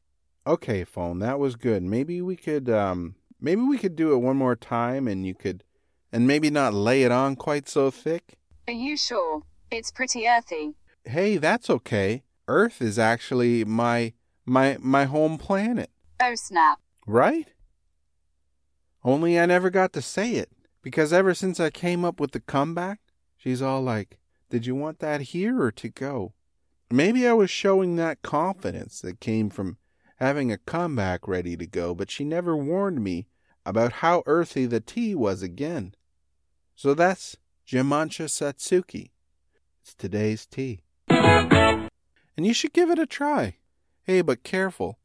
Okay, 0.46 0.84
phone, 0.84 1.18
that 1.18 1.40
was 1.40 1.56
good. 1.56 1.82
Maybe 1.82 2.22
we 2.22 2.36
could 2.36 2.70
um 2.70 3.16
maybe 3.40 3.60
we 3.60 3.76
could 3.76 3.96
do 3.96 4.12
it 4.12 4.18
one 4.18 4.36
more 4.36 4.54
time 4.54 5.08
and 5.08 5.26
you 5.26 5.34
could 5.34 5.64
and 6.12 6.28
maybe 6.28 6.48
not 6.48 6.74
lay 6.74 7.02
it 7.02 7.10
on 7.10 7.34
quite 7.34 7.68
so 7.68 7.90
thick. 7.90 8.38
Are 8.68 8.72
you 8.72 8.96
sure? 8.96 9.42
It's 9.68 9.90
pretty 9.90 10.28
earthy. 10.28 10.74
Hey, 11.04 11.38
that's 11.38 11.68
okay. 11.68 12.22
Earth 12.46 12.80
is 12.80 13.00
actually 13.00 13.64
my 13.64 14.12
my 14.46 14.76
my 14.78 15.06
home 15.06 15.38
planet, 15.38 15.90
Oh 16.22 16.36
snap. 16.36 16.78
right? 17.04 17.48
Only 19.02 19.40
I 19.40 19.46
never 19.46 19.70
got 19.70 19.92
to 19.94 20.02
say 20.02 20.34
it 20.34 20.52
because 20.82 21.12
ever 21.12 21.34
since 21.34 21.60
I 21.60 21.70
came 21.70 22.04
up 22.04 22.20
with 22.20 22.32
the 22.32 22.40
comeback, 22.40 23.00
she's 23.36 23.62
all 23.62 23.82
like, 23.82 24.18
"Did 24.48 24.66
you 24.66 24.74
want 24.74 24.98
that 25.00 25.20
here 25.20 25.60
or 25.62 25.70
to 25.72 25.88
go?" 25.88 26.34
Maybe 26.90 27.26
I 27.26 27.32
was 27.34 27.50
showing 27.50 27.96
that 27.96 28.22
confidence 28.22 29.00
that 29.00 29.20
came 29.20 29.48
from 29.50 29.78
having 30.16 30.50
a 30.50 30.58
comeback 30.58 31.28
ready 31.28 31.56
to 31.56 31.66
go, 31.66 31.94
but 31.94 32.10
she 32.10 32.24
never 32.24 32.56
warned 32.56 33.02
me 33.02 33.26
about 33.64 33.92
how 33.94 34.22
earthy 34.26 34.66
the 34.66 34.80
tea 34.80 35.14
was 35.14 35.42
again. 35.42 35.94
So 36.74 36.94
that's 36.94 37.36
Genmaicha 37.66 38.26
Satsuki. 38.26 39.10
It's 39.82 39.94
today's 39.94 40.46
tea. 40.46 40.82
And 41.08 42.46
you 42.46 42.52
should 42.52 42.72
give 42.72 42.90
it 42.90 42.98
a 42.98 43.06
try. 43.06 43.56
Hey, 44.02 44.22
but 44.22 44.42
careful. 44.42 44.98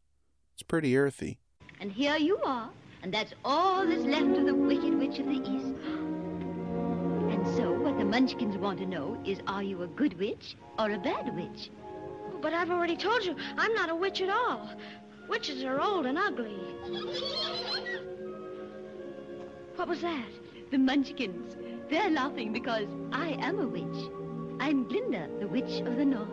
It's 0.53 0.63
pretty 0.63 0.98
earthy. 0.98 1.39
And 1.79 1.91
here 1.91 2.17
you 2.17 2.39
are, 2.46 2.70
and 3.05 3.13
that's 3.13 3.35
all 3.45 3.85
that's 3.85 4.01
left 4.01 4.35
of 4.35 4.47
the 4.47 4.55
Wicked 4.55 4.97
Witch 4.97 5.19
of 5.19 5.27
the 5.27 5.33
East. 5.33 5.75
And 7.29 7.45
so, 7.55 7.71
what 7.71 8.00
the 8.00 8.03
Munchkins 8.03 8.57
want 8.57 8.79
to 8.79 8.88
know 8.88 9.15
is 9.24 9.38
are 9.45 9.62
you 9.62 9.83
a 9.83 9.88
good 9.88 10.17
witch 10.17 10.57
or 10.79 10.89
a 10.89 10.97
bad 10.97 11.35
witch? 11.35 11.69
Oh, 12.33 12.39
but 12.41 12.51
I've 12.51 12.71
already 12.71 12.97
told 12.97 13.24
you, 13.24 13.35
I'm 13.59 13.75
not 13.75 13.91
a 13.91 13.95
witch 13.95 14.21
at 14.21 14.31
all. 14.31 14.71
Witches 15.29 15.63
are 15.63 15.79
old 15.79 16.07
and 16.07 16.17
ugly. 16.17 16.57
What 19.75 19.88
was 19.88 20.01
that? 20.01 20.25
The 20.71 20.79
Munchkins. 20.79 21.57
They're 21.91 22.09
laughing 22.09 22.53
because 22.53 22.88
I 23.12 23.38
am 23.39 23.59
a 23.59 23.67
witch. 23.67 24.09
I'm 24.59 24.88
Glinda, 24.88 25.29
the 25.39 25.47
Witch 25.47 25.81
of 25.81 25.95
the 25.95 26.05
North. 26.05 26.27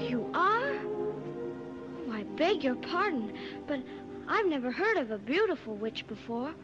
You 0.00 0.28
are? 0.34 0.80
Oh, 0.82 2.12
I 2.12 2.24
beg 2.24 2.64
your 2.64 2.74
pardon, 2.74 3.34
but 3.68 3.78
I've 4.28 4.46
never 4.46 4.70
heard 4.70 4.96
of 4.96 5.10
a 5.10 5.18
beautiful 5.18 5.74
witch 5.74 6.06
before. 6.06 6.54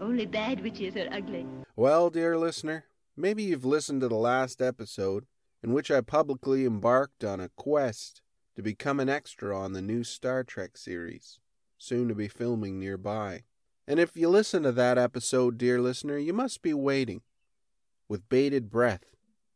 Only 0.00 0.26
bad 0.26 0.62
witches 0.62 0.96
are 0.96 1.08
ugly. 1.12 1.46
Well, 1.76 2.10
dear 2.10 2.38
listener, 2.38 2.84
maybe 3.16 3.42
you've 3.42 3.64
listened 3.64 4.00
to 4.00 4.08
the 4.08 4.14
last 4.14 4.62
episode 4.62 5.26
in 5.62 5.72
which 5.72 5.90
I 5.90 6.00
publicly 6.00 6.64
embarked 6.64 7.24
on 7.24 7.40
a 7.40 7.50
quest 7.50 8.22
to 8.56 8.62
become 8.62 9.00
an 9.00 9.08
extra 9.08 9.56
on 9.58 9.72
the 9.72 9.82
new 9.82 10.04
Star 10.04 10.42
Trek 10.42 10.76
series, 10.76 11.38
soon 11.78 12.08
to 12.08 12.14
be 12.14 12.28
filming 12.28 12.78
nearby. 12.78 13.44
And 13.86 13.98
if 14.00 14.16
you 14.16 14.28
listen 14.28 14.62
to 14.62 14.72
that 14.72 14.98
episode, 14.98 15.58
dear 15.58 15.80
listener, 15.80 16.16
you 16.16 16.32
must 16.32 16.62
be 16.62 16.72
waiting 16.72 17.22
with 18.08 18.28
bated 18.28 18.70
breath 18.70 19.04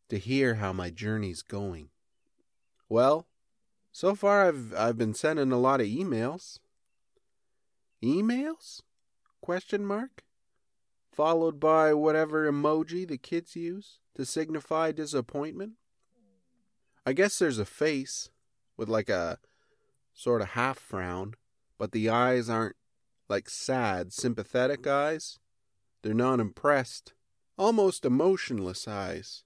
to 0.08 0.18
hear 0.18 0.56
how 0.56 0.72
my 0.72 0.90
journey's 0.90 1.42
going. 1.42 1.88
Well, 2.88 3.26
so 3.92 4.14
far 4.14 4.46
I've 4.46 4.74
I've 4.74 4.98
been 4.98 5.14
sending 5.14 5.52
a 5.52 5.58
lot 5.58 5.80
of 5.80 5.86
emails. 5.86 6.58
Emails? 8.04 8.82
Question 9.40 9.86
mark? 9.86 10.22
Followed 11.10 11.58
by 11.58 11.94
whatever 11.94 12.50
emoji 12.50 13.08
the 13.08 13.16
kids 13.16 13.56
use 13.56 13.98
to 14.14 14.26
signify 14.26 14.92
disappointment. 14.92 15.72
I 17.06 17.12
guess 17.12 17.38
there's 17.38 17.58
a 17.58 17.64
face 17.64 18.30
with 18.76 18.88
like 18.88 19.08
a 19.08 19.38
sort 20.12 20.42
of 20.42 20.48
half 20.48 20.78
frown, 20.78 21.34
but 21.78 21.92
the 21.92 22.10
eyes 22.10 22.50
aren't 22.50 22.76
like 23.28 23.48
sad, 23.48 24.12
sympathetic 24.12 24.86
eyes. 24.86 25.38
They're 26.02 26.12
not 26.14 26.40
impressed, 26.40 27.14
almost 27.56 28.04
emotionless 28.04 28.86
eyes. 28.86 29.44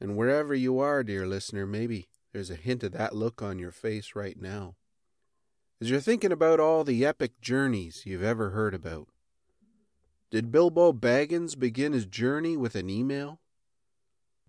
And 0.00 0.16
wherever 0.16 0.54
you 0.54 0.78
are, 0.78 1.04
dear 1.04 1.26
listener, 1.26 1.66
maybe 1.66 2.08
there's 2.32 2.50
a 2.50 2.56
hint 2.56 2.82
of 2.82 2.92
that 2.92 3.14
look 3.14 3.42
on 3.42 3.58
your 3.58 3.72
face 3.72 4.16
right 4.16 4.40
now. 4.40 4.76
As 5.80 5.90
you're 5.90 6.00
thinking 6.00 6.32
about 6.32 6.58
all 6.58 6.82
the 6.82 7.06
epic 7.06 7.40
journeys 7.40 8.02
you've 8.04 8.22
ever 8.22 8.50
heard 8.50 8.74
about. 8.74 9.08
Did 10.30 10.50
Bilbo 10.50 10.92
Baggins 10.92 11.56
begin 11.56 11.92
his 11.92 12.04
journey 12.04 12.56
with 12.56 12.74
an 12.74 12.90
email? 12.90 13.40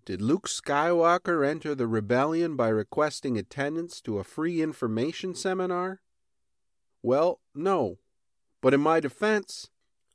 Did 0.04 0.20
Luke 0.20 0.48
Skywalker 0.48 1.46
enter 1.48 1.74
the 1.74 1.86
rebellion 1.86 2.56
by 2.56 2.68
requesting 2.68 3.38
attendance 3.38 4.00
to 4.00 4.18
a 4.18 4.24
free 4.24 4.60
information 4.60 5.34
seminar? 5.36 6.00
Well, 7.00 7.40
no. 7.54 7.98
But 8.60 8.74
in 8.74 8.80
my 8.80 8.98
defense, 8.98 9.70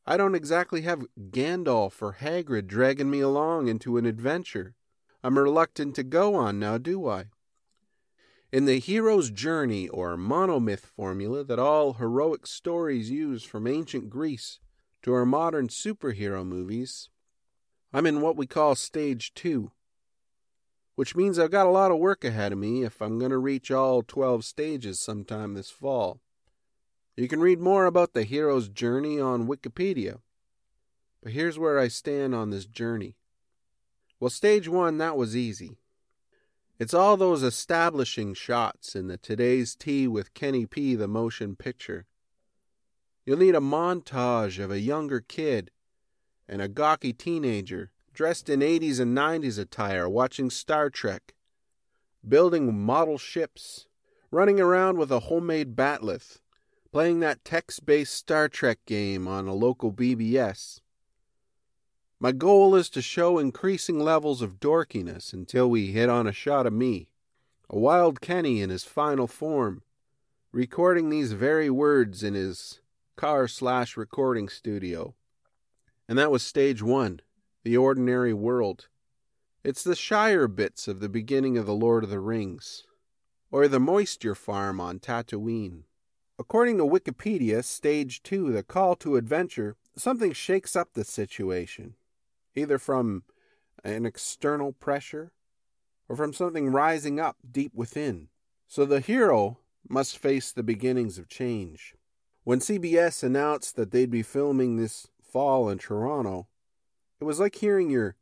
I 0.06 0.18
don't 0.18 0.36
exactly 0.36 0.82
have 0.82 1.08
Gandalf 1.18 2.02
or 2.02 2.18
Hagrid 2.20 2.68
dragging 2.68 3.10
me 3.10 3.22
along 3.22 3.70
into 3.70 3.98
an 3.98 4.06
adventure 4.06 4.76
I'm 5.24 5.40
reluctant 5.40 5.96
to 5.96 6.04
go 6.04 6.36
on 6.36 6.60
now, 6.60 6.78
do 6.78 7.08
I? 7.08 7.26
In 8.56 8.64
the 8.64 8.80
hero's 8.80 9.32
journey 9.32 9.90
or 9.90 10.16
monomyth 10.16 10.86
formula 10.86 11.44
that 11.44 11.60
all 11.60 11.96
heroic 11.96 12.48
stories 12.48 13.10
use 13.10 13.44
from 13.44 13.68
ancient 13.68 14.10
Greece 14.10 14.60
to 15.02 15.12
our 15.12 15.26
modern 15.26 15.68
superhero 15.68 16.48
movies, 16.48 17.10
I'm 17.92 18.06
in 18.06 18.22
what 18.22 18.38
we 18.38 18.48
call 18.48 18.76
stage 18.76 19.34
two, 19.34 19.74
which 20.96 21.18
means 21.18 21.38
I've 21.38 21.52
got 21.52 21.68
a 21.68 21.70
lot 21.70 21.92
of 21.92 21.98
work 21.98 22.24
ahead 22.24 22.54
of 22.54 22.58
me 22.58 22.86
if 22.86 23.02
I'm 23.02 23.20
going 23.20 23.32
to 23.32 23.38
reach 23.40 23.72
all 23.72 24.02
12 24.02 24.46
stages 24.46 25.02
sometime 25.02 25.54
this 25.54 25.70
fall. 25.70 26.22
You 27.18 27.28
can 27.28 27.42
read 27.42 27.60
more 27.60 27.86
about 27.86 28.14
the 28.14 28.24
hero's 28.24 28.70
journey 28.70 29.20
on 29.20 29.50
Wikipedia. 29.50 30.20
But 31.22 31.34
here's 31.34 31.60
where 31.60 31.78
I 31.78 31.90
stand 31.90 32.34
on 32.34 32.52
this 32.52 32.66
journey. 32.66 33.18
Well, 34.18 34.30
stage 34.30 34.70
one, 34.70 34.98
that 35.00 35.18
was 35.18 35.36
easy. 35.36 35.76
It's 36.78 36.94
all 36.94 37.16
those 37.16 37.42
establishing 37.42 38.34
shots 38.34 38.98
in 38.98 39.08
the 39.08 39.16
Today's 39.16 39.76
Tea 39.78 40.10
with 40.10 40.34
Kenny 40.34 40.66
P, 40.66 40.94
the 40.96 41.08
motion 41.08 41.56
picture. 41.56 42.06
You'll 43.26 43.38
need 43.38 43.56
a 43.56 43.62
montage 43.62 44.62
of 44.62 44.72
a 44.72 44.82
younger 44.82 45.22
kid 45.22 45.72
and 46.50 46.62
a 46.62 46.68
gawky 46.68 47.14
teenager 47.14 47.92
dressed 48.14 48.50
in 48.50 48.60
80s 48.60 49.00
and 49.00 49.18
90s 49.18 49.58
attire 49.58 50.10
watching 50.10 50.50
Star 50.50 50.90
Trek, 50.90 51.34
building 52.28 52.78
model 52.78 53.18
ships, 53.18 53.88
running 54.30 54.60
around 54.60 54.98
with 54.98 55.14
a 55.14 55.22
homemade 55.22 55.78
bat'leth, 55.78 56.40
playing 56.92 57.22
that 57.22 57.46
text 57.46 57.86
based 57.86 58.14
Star 58.14 58.50
Trek 58.50 58.80
game 58.86 59.30
on 59.30 59.48
a 59.48 59.54
local 59.54 59.94
BBS. 59.94 60.82
My 62.18 62.32
goal 62.32 62.76
is 62.76 62.90
to 62.92 63.02
show 63.02 63.38
increasing 63.38 64.00
levels 64.00 64.42
of 64.42 64.60
dorkiness 64.60 65.34
until 65.34 65.70
we 65.70 65.92
hit 65.92 66.08
on 66.08 66.28
a 66.28 66.32
shot 66.32 66.66
of 66.66 66.72
me, 66.72 67.10
a 67.70 67.78
wild 67.78 68.22
Kenny 68.22 68.62
in 68.62 68.70
his 68.70 68.86
final 68.86 69.28
form, 69.28 69.84
recording 70.54 71.10
these 71.10 71.34
very 71.34 71.70
words 71.70 72.24
in 72.24 72.34
his 72.34 72.80
car 73.18 73.50
slash 73.50 73.98
recording 73.98 74.48
studio. 74.48 75.14
And 76.08 76.18
that 76.18 76.32
was 76.32 76.42
stage 76.42 76.82
one, 76.82 77.20
the 77.64 77.76
ordinary 77.76 78.34
world. 78.34 78.88
It's 79.66 79.84
the 79.84 79.96
Shire 79.96 80.48
bits 80.48 80.88
of 80.88 81.02
the 81.02 81.10
beginning 81.10 81.58
of 81.58 81.66
The 81.66 81.74
Lord 81.74 82.06
of 82.06 82.10
the 82.10 82.22
Rings, 82.22 82.84
or 83.52 83.68
the 83.68 83.80
moisture 83.80 84.36
farm 84.36 84.80
on 84.80 85.00
Tatooine. 85.00 85.84
According 86.40 86.78
to 86.78 86.86
Wikipedia, 86.86 87.62
stage 87.64 88.24
two, 88.24 88.54
the 88.54 88.64
call 88.64 88.96
to 88.98 89.18
adventure, 89.18 89.76
something 89.98 90.32
shakes 90.32 90.78
up 90.78 90.94
the 90.94 91.04
situation, 91.04 91.96
either 92.56 92.78
from 92.78 93.24
an 93.84 94.06
external 94.06 94.72
pressure 94.72 95.32
or 96.08 96.16
from 96.16 96.34
something 96.34 96.72
rising 96.72 97.20
up 97.20 97.38
deep 97.50 97.72
within. 97.74 98.30
So 98.68 98.86
the 98.86 99.00
hero 99.00 99.60
must 99.88 100.18
face 100.18 100.52
the 100.52 100.64
beginnings 100.64 101.18
of 101.18 101.28
change. 101.28 101.96
When 102.44 102.60
CBS 102.60 103.24
announced 103.24 103.76
that 103.76 103.92
they'd 103.92 104.12
be 104.12 104.24
filming 104.24 104.78
this 104.78 105.08
fall 105.22 105.70
in 105.70 105.78
Toronto, 105.78 106.48
it 107.20 107.24
was 107.24 107.40
like 107.40 107.56
hearing 107.56 107.90
your 107.90 108.16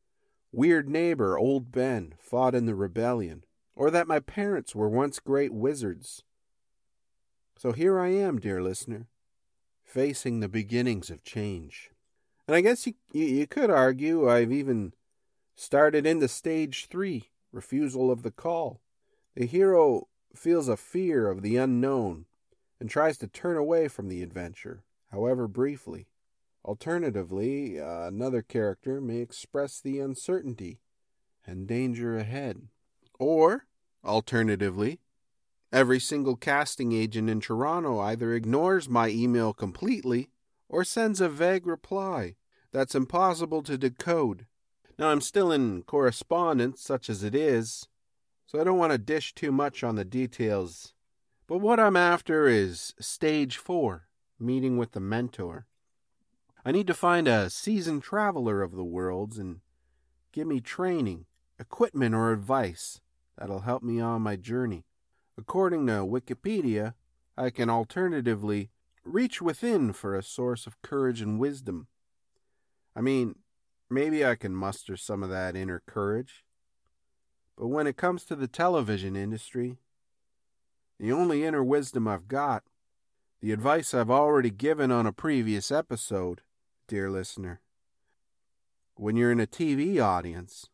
weird 0.52 0.90
neighbor, 0.90 1.38
Old 1.38 1.72
Ben, 1.72 2.14
fought 2.20 2.56
in 2.56 2.66
the 2.66 2.76
rebellion, 2.76 3.44
or 3.76 3.90
that 3.92 4.08
my 4.08 4.20
parents 4.20 4.76
were 4.76 4.90
once 4.90 5.20
great 5.20 5.54
wizards. 5.54 6.24
So 7.58 7.72
here 7.72 8.00
I 8.00 8.10
am, 8.10 8.40
dear 8.40 8.62
listener, 8.62 9.08
facing 9.84 10.40
the 10.40 10.50
beginnings 10.50 11.10
of 11.10 11.24
change. 11.24 11.92
And 12.48 12.56
I 12.56 12.62
guess 12.62 12.86
you, 12.86 12.94
you, 13.12 13.26
you 13.26 13.48
could 13.48 13.70
argue 13.70 14.30
I've 14.30 14.52
even 14.52 14.94
started 15.56 16.06
into 16.06 16.28
stage 16.28 16.88
three 16.88 17.30
refusal 17.52 18.12
of 18.12 18.24
the 18.24 18.32
call. 18.32 18.82
The 19.36 19.46
hero 19.46 20.08
feels 20.36 20.68
a 20.68 20.78
fear 20.78 21.30
of 21.30 21.42
the 21.42 21.58
unknown 21.58 22.26
and 22.80 22.90
tries 22.90 23.18
to 23.20 23.28
turn 23.28 23.56
away 23.56 23.88
from 23.88 24.10
the 24.10 24.22
adventure, 24.22 24.84
however 25.12 25.48
briefly. 25.48 26.08
Alternatively, 26.66 27.80
uh, 27.80 28.08
another 28.08 28.42
character 28.42 29.00
may 29.00 29.18
express 29.18 29.80
the 29.80 30.00
uncertainty 30.00 30.80
and 31.46 31.68
danger 31.68 32.18
ahead. 32.18 32.68
Or, 33.20 33.66
alternatively, 34.04 35.00
every 35.72 36.00
single 36.00 36.36
casting 36.36 36.94
agent 36.94 37.30
in 37.30 37.42
Toronto 37.42 38.00
either 38.00 38.34
ignores 38.34 38.90
my 38.90 39.10
email 39.10 39.54
completely 39.54 40.30
or 40.70 40.84
sends 40.84 41.22
a 41.22 41.30
vague 41.30 41.68
reply 41.68 42.36
that's 42.72 42.96
impossible 42.96 43.62
to 43.64 43.78
decode. 43.78 44.48
Now, 44.98 45.10
I'm 45.10 45.22
still 45.22 45.52
in 45.52 45.84
correspondence, 45.84 46.82
such 46.82 47.10
as 47.10 47.24
it 47.24 47.36
is, 47.36 47.88
so 48.46 48.60
I 48.60 48.64
don't 48.64 48.78
want 48.78 48.92
to 48.92 48.98
dish 48.98 49.34
too 49.34 49.52
much 49.52 49.84
on 49.84 49.96
the 49.96 50.06
details. 50.06 50.94
But 51.48 51.58
what 51.58 51.80
I'm 51.80 51.96
after 51.96 52.48
is 52.48 52.94
stage 53.00 53.58
four 53.58 54.08
meeting 54.40 54.78
with 54.78 54.92
the 54.92 55.00
mentor. 55.00 55.68
I 56.66 56.72
need 56.72 56.88
to 56.88 56.94
find 56.94 57.28
a 57.28 57.50
seasoned 57.50 58.04
traveler 58.04 58.62
of 58.62 58.72
the 58.74 58.84
worlds 58.84 59.38
and 59.38 59.62
give 60.32 60.48
me 60.48 60.60
training, 60.60 61.26
equipment, 61.60 62.16
or 62.16 62.32
advice 62.32 63.02
that'll 63.38 63.62
help 63.62 63.84
me 63.84 64.00
on 64.00 64.22
my 64.22 64.36
journey. 64.36 64.86
According 65.38 65.88
to 65.88 65.94
Wikipedia, 65.94 66.94
I 67.38 67.50
can 67.50 67.70
alternatively 67.70 68.70
reach 69.04 69.42
within 69.42 69.94
for 69.94 70.16
a 70.16 70.24
source 70.24 70.66
of 70.66 70.82
courage 70.82 71.22
and 71.22 71.40
wisdom. 71.40 71.88
I 72.96 73.02
mean, 73.02 73.36
maybe 73.90 74.26
I 74.26 74.36
can 74.36 74.56
muster 74.56 74.98
some 74.98 75.24
of 75.24 75.30
that 75.30 75.56
inner 75.56 75.82
courage. 75.86 76.44
But 77.58 77.68
when 77.68 77.88
it 77.88 77.98
comes 77.98 78.26
to 78.26 78.36
the 78.36 78.48
television 78.48 79.16
industry, 79.16 79.78
the 81.00 81.12
only 81.12 81.44
inner 81.44 81.64
wisdom 81.64 82.08
I've 82.08 82.28
got, 82.28 82.64
the 83.42 83.52
advice 83.52 83.94
I've 83.94 84.10
already 84.10 84.50
given 84.50 84.92
on 84.92 85.06
a 85.06 85.12
previous 85.12 85.72
episode, 85.72 86.42
dear 86.88 87.10
listener. 87.10 87.62
When 88.96 89.16
you're 89.16 89.32
in 89.32 89.40
a 89.40 89.48
TV 89.48 90.00
audience, 90.00 90.70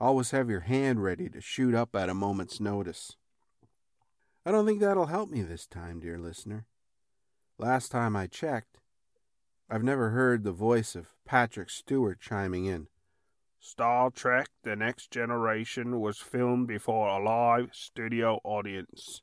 always 0.00 0.32
have 0.32 0.50
your 0.50 0.60
hand 0.60 1.02
ready 1.02 1.28
to 1.28 1.40
shoot 1.40 1.74
up 1.74 1.94
at 1.94 2.08
a 2.08 2.14
moment's 2.14 2.60
notice. 2.60 3.16
I 4.44 4.50
don't 4.50 4.66
think 4.66 4.80
that'll 4.80 5.06
help 5.06 5.30
me 5.30 5.42
this 5.42 5.66
time, 5.66 6.00
dear 6.00 6.18
listener. 6.18 6.66
Last 7.58 7.90
time 7.90 8.16
I 8.16 8.26
checked, 8.26 8.78
I've 9.70 9.84
never 9.84 10.10
heard 10.10 10.42
the 10.42 10.52
voice 10.52 10.96
of 10.96 11.14
Patrick 11.24 11.70
Stewart 11.70 12.20
chiming 12.20 12.66
in. 12.66 12.88
Star 13.60 14.10
Trek 14.10 14.48
The 14.62 14.76
Next 14.76 15.10
Generation 15.10 16.00
was 16.00 16.18
filmed 16.18 16.66
before 16.66 17.08
a 17.08 17.24
live 17.24 17.70
studio 17.72 18.40
audience. 18.44 19.22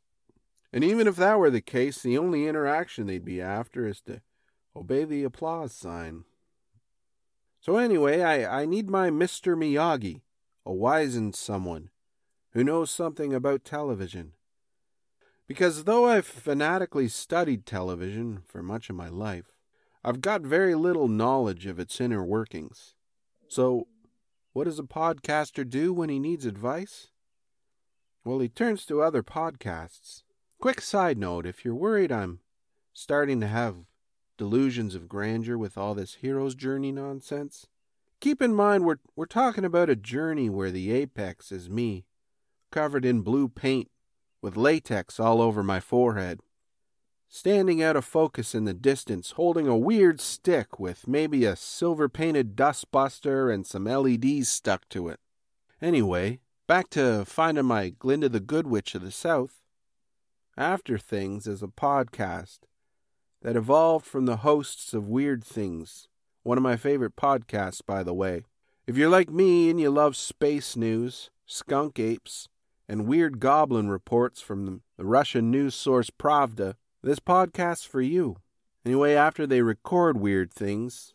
And 0.74 0.84
even 0.84 1.08
if 1.08 1.18
that 1.18 1.38
were 1.38 1.50
the 1.50 1.62
case, 1.62 2.02
the 2.02 2.18
only 2.18 2.48
interaction 2.48 3.06
they'd 3.06 3.26
be 3.26 3.42
after 3.42 3.86
is 3.86 4.02
to 4.02 4.22
obey 4.76 5.04
the 5.04 5.26
applause 5.26 5.74
sign. 5.74 6.24
So, 7.60 7.78
anyway, 7.78 8.22
I, 8.22 8.62
I 8.62 8.66
need 8.66 8.90
my 8.90 9.10
Mr. 9.10 9.56
Miyagi, 9.56 10.22
a 10.66 10.74
wizened 10.74 11.36
someone 11.36 11.90
who 12.54 12.64
knows 12.64 12.90
something 12.90 13.34
about 13.34 13.66
television. 13.66 14.32
Because 15.52 15.84
though 15.84 16.06
I've 16.06 16.26
fanatically 16.26 17.10
studied 17.10 17.66
television 17.66 18.42
for 18.48 18.64
much 18.64 18.90
of 18.90 18.96
my 18.96 19.10
life, 19.10 19.58
I've 20.02 20.22
got 20.22 20.44
very 20.44 20.76
little 20.76 21.10
knowledge 21.10 21.66
of 21.66 21.78
its 21.78 22.00
inner 22.00 22.24
workings. 22.24 22.96
So, 23.50 23.88
what 24.54 24.64
does 24.64 24.80
a 24.80 24.84
podcaster 24.84 25.70
do 25.70 25.92
when 25.92 26.08
he 26.08 26.20
needs 26.20 26.46
advice? 26.46 27.10
Well, 28.24 28.40
he 28.40 28.48
turns 28.48 28.86
to 28.86 29.02
other 29.02 29.24
podcasts. 29.24 30.24
Quick 30.58 30.80
side 30.80 31.18
note 31.18 31.46
if 31.46 31.66
you're 31.66 31.76
worried 31.76 32.14
I'm 32.14 32.40
starting 32.94 33.42
to 33.42 33.48
have 33.48 33.84
delusions 34.38 34.96
of 34.96 35.10
grandeur 35.10 35.58
with 35.58 35.78
all 35.78 35.94
this 35.94 36.14
hero's 36.22 36.56
journey 36.56 36.94
nonsense, 36.94 37.68
keep 38.22 38.42
in 38.42 38.54
mind 38.54 38.86
we're, 38.86 39.00
we're 39.18 39.26
talking 39.26 39.66
about 39.66 39.90
a 39.90 39.98
journey 39.98 40.50
where 40.50 40.72
the 40.72 40.94
apex 40.94 41.52
is 41.52 41.70
me, 41.70 42.06
covered 42.72 43.04
in 43.04 43.20
blue 43.20 43.50
paint 43.50 43.91
with 44.42 44.58
latex 44.58 45.20
all 45.20 45.42
over 45.42 45.64
my 45.64 45.80
forehead 45.80 46.40
standing 47.34 47.82
out 47.82 47.96
of 47.96 48.04
focus 48.04 48.54
in 48.54 48.66
the 48.66 48.74
distance, 48.74 49.32
holding 49.32 49.66
a 49.66 49.78
weird 49.78 50.20
stick 50.20 50.78
with 50.78 51.08
maybe 51.08 51.46
a 51.46 51.56
silver 51.56 52.10
painted 52.10 52.58
dustbuster 52.58 53.52
and 53.52 53.66
some 53.66 53.86
LEDs 53.86 54.50
stuck 54.50 54.88
to 54.90 55.08
it. 55.08 55.18
Anyway, 55.82 56.42
back 56.68 56.90
to 56.90 57.24
finding 57.26 57.64
my 57.64 57.88
Glinda 57.88 58.28
the 58.28 58.42
Good 58.42 58.68
Witch 58.68 58.96
of 58.96 59.02
the 59.02 59.12
South. 59.12 59.62
After 60.58 60.98
Things 60.98 61.48
is 61.48 61.64
a 61.64 61.68
podcast 61.68 62.60
that 63.42 63.56
evolved 63.56 64.06
from 64.06 64.26
the 64.26 64.38
hosts 64.38 64.94
of 64.94 65.08
Weird 65.08 65.42
Things, 65.42 66.10
one 66.44 66.58
of 66.58 66.64
my 66.64 66.76
favorite 66.76 67.16
podcasts, 67.16 67.82
by 67.84 68.04
the 68.04 68.14
way. 68.14 68.44
If 68.86 68.98
you're 68.98 69.10
like 69.10 69.30
me 69.30 69.70
and 69.70 69.80
you 69.80 69.90
love 69.90 70.18
space 70.18 70.76
news, 70.76 71.30
skunk 71.46 71.98
apes, 71.98 72.50
and 72.92 73.08
weird 73.08 73.40
goblin 73.40 73.90
reports 73.90 74.42
from 74.42 74.82
the 74.98 75.06
Russian 75.06 75.50
news 75.50 75.74
source 75.74 76.10
Pravda, 76.10 76.76
this 77.02 77.22
podcast's 77.22 77.86
for 77.86 78.02
you. 78.02 78.36
Anyway, 78.86 79.14
after 79.14 79.48
they 79.48 79.62
record 79.62 80.20
weird 80.20 80.52
things, 80.52 81.14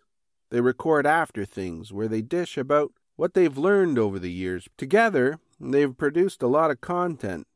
they 0.49 0.63
record 0.63 1.07
after 1.07 1.45
things 1.45 1.93
where 1.93 2.09
they 2.09 2.23
dish 2.23 2.57
about 2.57 2.95
what 3.17 3.35
they've 3.35 3.59
learned 3.59 3.99
over 3.99 4.19
the 4.19 4.33
years. 4.33 4.67
Together, 4.79 5.39
they've 5.61 5.99
produced 5.99 6.43
a 6.43 6.47
lot 6.47 6.71
of 6.71 6.81
content. 6.81 7.47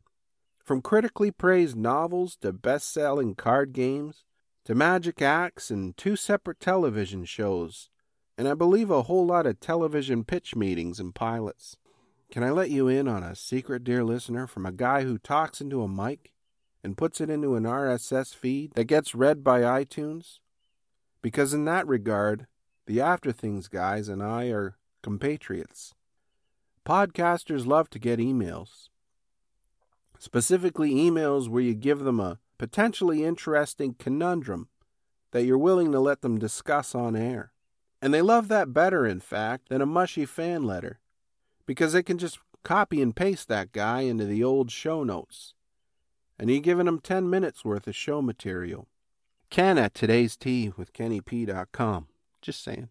From 0.62 0.83
critically 0.83 1.30
praised 1.30 1.74
novels 1.74 2.37
to 2.42 2.52
best 2.52 2.92
selling 2.92 3.35
card 3.35 3.72
games 3.72 4.24
to 4.66 4.74
magic 4.74 5.22
acts 5.22 5.70
and 5.70 5.96
two 5.96 6.14
separate 6.14 6.61
television 6.61 7.24
shows, 7.24 7.88
and 8.37 8.46
I 8.46 8.52
believe 8.52 8.90
a 8.90 9.04
whole 9.04 9.24
lot 9.24 9.46
of 9.46 9.61
television 9.61 10.24
pitch 10.24 10.54
meetings 10.54 11.00
and 11.00 11.14
pilots. 11.14 11.78
Can 12.30 12.44
I 12.44 12.50
let 12.50 12.70
you 12.70 12.86
in 12.86 13.08
on 13.08 13.24
a 13.24 13.34
secret, 13.34 13.82
dear 13.82 14.04
listener, 14.04 14.46
from 14.46 14.64
a 14.64 14.70
guy 14.70 15.02
who 15.02 15.18
talks 15.18 15.60
into 15.60 15.82
a 15.82 15.88
mic 15.88 16.32
and 16.84 16.96
puts 16.96 17.20
it 17.20 17.28
into 17.28 17.56
an 17.56 17.64
RSS 17.64 18.32
feed 18.32 18.72
that 18.74 18.84
gets 18.84 19.16
read 19.16 19.42
by 19.42 19.62
iTunes? 19.62 20.38
Because 21.22 21.52
in 21.52 21.64
that 21.64 21.88
regard, 21.88 22.46
the 22.86 23.00
After 23.00 23.32
Things 23.32 23.66
guys 23.66 24.08
and 24.08 24.22
I 24.22 24.46
are 24.50 24.76
compatriots. 25.02 25.94
Podcasters 26.86 27.66
love 27.66 27.90
to 27.90 27.98
get 27.98 28.20
emails, 28.20 28.90
specifically 30.20 30.94
emails 30.94 31.48
where 31.48 31.62
you 31.62 31.74
give 31.74 32.00
them 32.00 32.20
a 32.20 32.38
potentially 32.58 33.24
interesting 33.24 33.94
conundrum 33.98 34.68
that 35.32 35.42
you're 35.42 35.58
willing 35.58 35.90
to 35.90 35.98
let 35.98 36.20
them 36.20 36.38
discuss 36.38 36.94
on 36.94 37.16
air. 37.16 37.52
And 38.00 38.14
they 38.14 38.22
love 38.22 38.46
that 38.48 38.72
better, 38.72 39.04
in 39.04 39.18
fact, 39.18 39.68
than 39.68 39.82
a 39.82 39.86
mushy 39.86 40.26
fan 40.26 40.62
letter, 40.62 40.99
because 41.70 41.92
they 41.92 42.02
can 42.02 42.18
just 42.18 42.40
copy 42.64 43.00
and 43.00 43.14
paste 43.14 43.46
that 43.46 43.70
guy 43.70 44.00
into 44.00 44.24
the 44.24 44.42
old 44.42 44.72
show 44.72 45.04
notes 45.04 45.54
and 46.37 46.50
you're 46.50 46.59
giving 46.59 46.87
them 46.87 46.98
10 46.98 47.30
minutes 47.30 47.64
worth 47.64 47.87
of 47.87 47.94
show 47.94 48.20
material. 48.20 48.88
Ken 49.50 49.78
at 49.78 49.94
today's 49.94 50.37
tea 50.37 50.72
with 50.76 50.92
kennyp.com. 50.92 52.09
Just 52.42 52.64
saying. 52.64 52.88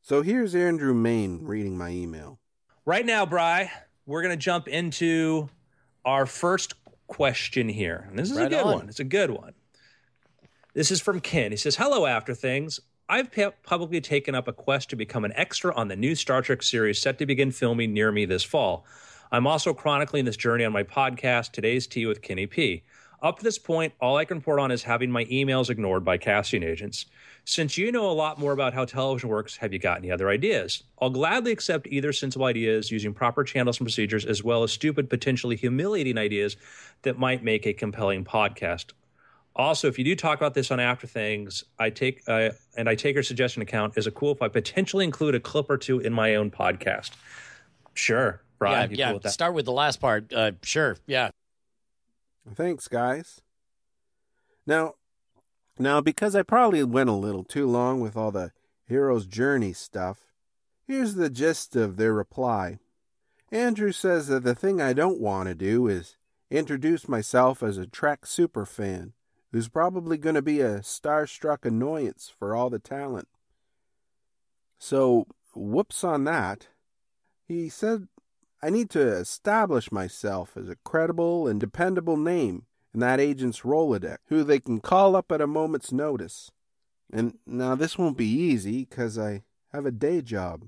So 0.00 0.22
here's 0.22 0.54
Andrew 0.54 0.94
Mayne 0.94 1.44
reading 1.44 1.76
my 1.76 1.90
email. 1.90 2.38
Right 2.86 3.04
now, 3.04 3.26
Bry, 3.26 3.70
we're 4.06 4.22
going 4.22 4.32
to 4.32 4.42
jump 4.42 4.68
into 4.68 5.50
our 6.06 6.24
first 6.24 6.72
question 7.08 7.68
here. 7.68 8.06
And 8.08 8.18
this 8.18 8.30
is 8.30 8.38
Right 8.38 8.46
a 8.46 8.48
good 8.48 8.64
on. 8.64 8.74
one. 8.78 8.88
It's 8.88 9.00
a 9.00 9.04
good 9.04 9.32
one. 9.32 9.52
This 10.72 10.90
is 10.90 11.02
from 11.02 11.20
Ken. 11.20 11.50
He 11.50 11.58
says, 11.58 11.76
Hello, 11.76 12.06
After 12.06 12.32
Things. 12.32 12.80
I've 13.10 13.30
publicly 13.62 14.02
taken 14.02 14.34
up 14.34 14.48
a 14.48 14.52
quest 14.52 14.90
to 14.90 14.96
become 14.96 15.24
an 15.24 15.32
extra 15.34 15.74
on 15.74 15.88
the 15.88 15.96
new 15.96 16.14
Star 16.14 16.42
Trek 16.42 16.62
series 16.62 17.00
set 17.00 17.16
to 17.18 17.24
begin 17.24 17.50
filming 17.50 17.94
near 17.94 18.12
me 18.12 18.26
this 18.26 18.44
fall. 18.44 18.84
I'm 19.32 19.46
also 19.46 19.72
chronicling 19.72 20.26
this 20.26 20.36
journey 20.36 20.66
on 20.66 20.74
my 20.74 20.82
podcast, 20.82 21.52
Today's 21.52 21.86
Tea 21.86 22.04
with 22.04 22.20
Kenny 22.20 22.46
P. 22.46 22.82
Up 23.22 23.38
to 23.38 23.44
this 23.44 23.58
point, 23.58 23.94
all 23.98 24.18
I 24.18 24.26
can 24.26 24.36
report 24.36 24.60
on 24.60 24.70
is 24.70 24.82
having 24.82 25.10
my 25.10 25.24
emails 25.24 25.70
ignored 25.70 26.04
by 26.04 26.18
casting 26.18 26.62
agents. 26.62 27.06
Since 27.46 27.78
you 27.78 27.90
know 27.90 28.10
a 28.10 28.12
lot 28.12 28.38
more 28.38 28.52
about 28.52 28.74
how 28.74 28.84
television 28.84 29.30
works, 29.30 29.56
have 29.56 29.72
you 29.72 29.78
got 29.78 29.96
any 29.96 30.10
other 30.10 30.28
ideas? 30.28 30.82
I'll 31.00 31.08
gladly 31.08 31.50
accept 31.50 31.86
either 31.86 32.12
sensible 32.12 32.44
ideas 32.44 32.90
using 32.90 33.14
proper 33.14 33.42
channels 33.42 33.80
and 33.80 33.86
procedures, 33.86 34.26
as 34.26 34.44
well 34.44 34.64
as 34.64 34.70
stupid, 34.70 35.08
potentially 35.08 35.56
humiliating 35.56 36.18
ideas 36.18 36.58
that 37.02 37.18
might 37.18 37.42
make 37.42 37.66
a 37.66 37.72
compelling 37.72 38.22
podcast. 38.22 38.92
Also, 39.58 39.88
if 39.88 39.98
you 39.98 40.04
do 40.04 40.14
talk 40.14 40.38
about 40.38 40.54
this 40.54 40.70
on 40.70 40.78
After 40.78 41.08
Things, 41.08 41.64
I 41.80 41.90
take 41.90 42.22
uh, 42.28 42.50
and 42.76 42.88
I 42.88 42.94
take 42.94 43.14
your 43.14 43.24
suggestion 43.24 43.60
account. 43.60 43.98
Is 43.98 44.06
it 44.06 44.14
cool 44.14 44.30
if 44.30 44.40
I 44.40 44.46
potentially 44.46 45.04
include 45.04 45.34
a 45.34 45.40
clip 45.40 45.68
or 45.68 45.76
two 45.76 45.98
in 45.98 46.12
my 46.12 46.36
own 46.36 46.52
podcast? 46.52 47.10
Sure, 47.92 48.40
Brian. 48.60 48.92
yeah, 48.92 48.96
yeah. 48.96 49.06
cool 49.06 49.14
with 49.14 49.24
that? 49.24 49.32
Start 49.32 49.54
with 49.54 49.64
the 49.64 49.72
last 49.72 50.00
part. 50.00 50.32
Uh, 50.32 50.52
sure. 50.62 50.96
Yeah. 51.08 51.30
Thanks, 52.54 52.86
guys. 52.86 53.40
Now, 54.64 54.94
now, 55.76 56.00
because 56.00 56.36
I 56.36 56.42
probably 56.42 56.84
went 56.84 57.10
a 57.10 57.14
little 57.14 57.44
too 57.44 57.66
long 57.66 58.00
with 58.00 58.16
all 58.16 58.30
the 58.30 58.52
hero's 58.86 59.26
journey 59.26 59.72
stuff, 59.72 60.18
here's 60.86 61.14
the 61.14 61.28
gist 61.28 61.74
of 61.74 61.96
their 61.96 62.12
reply. 62.12 62.78
Andrew 63.50 63.90
says 63.90 64.28
that 64.28 64.44
the 64.44 64.54
thing 64.54 64.80
I 64.80 64.92
don't 64.92 65.20
want 65.20 65.48
to 65.48 65.54
do 65.54 65.88
is 65.88 66.16
introduce 66.48 67.08
myself 67.08 67.62
as 67.62 67.76
a 67.76 67.86
Trek 67.86 68.22
superfan 68.22 69.12
who's 69.52 69.68
probably 69.68 70.18
going 70.18 70.34
to 70.34 70.42
be 70.42 70.60
a 70.60 70.80
starstruck 70.80 71.64
annoyance 71.64 72.32
for 72.38 72.54
all 72.54 72.70
the 72.70 72.78
talent. 72.78 73.28
So, 74.78 75.26
whoops 75.54 76.04
on 76.04 76.24
that. 76.24 76.68
He 77.46 77.68
said 77.68 78.08
I 78.62 78.70
need 78.70 78.90
to 78.90 79.00
establish 79.00 79.92
myself 79.92 80.56
as 80.56 80.68
a 80.68 80.76
credible 80.76 81.46
and 81.46 81.60
dependable 81.60 82.16
name 82.16 82.64
in 82.92 83.00
that 83.00 83.20
agent's 83.20 83.60
Rolodex, 83.60 84.18
who 84.26 84.42
they 84.42 84.58
can 84.58 84.80
call 84.80 85.14
up 85.14 85.30
at 85.30 85.40
a 85.40 85.46
moment's 85.46 85.92
notice. 85.92 86.50
And 87.12 87.38
now 87.46 87.76
this 87.76 87.96
won't 87.96 88.16
be 88.16 88.26
easy 88.26 88.84
because 88.84 89.16
I 89.16 89.42
have 89.72 89.86
a 89.86 89.92
day 89.92 90.22
job. 90.22 90.64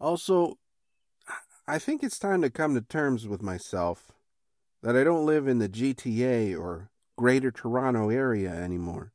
Also, 0.00 0.58
I 1.68 1.78
think 1.78 2.02
it's 2.02 2.18
time 2.18 2.40
to 2.42 2.50
come 2.50 2.74
to 2.74 2.80
terms 2.80 3.28
with 3.28 3.42
myself 3.42 4.12
that 4.82 4.96
I 4.96 5.04
don't 5.04 5.26
live 5.26 5.46
in 5.46 5.58
the 5.58 5.68
GTA 5.68 6.58
or 6.58 6.90
Greater 7.16 7.50
Toronto 7.50 8.10
area 8.10 8.50
anymore. 8.50 9.12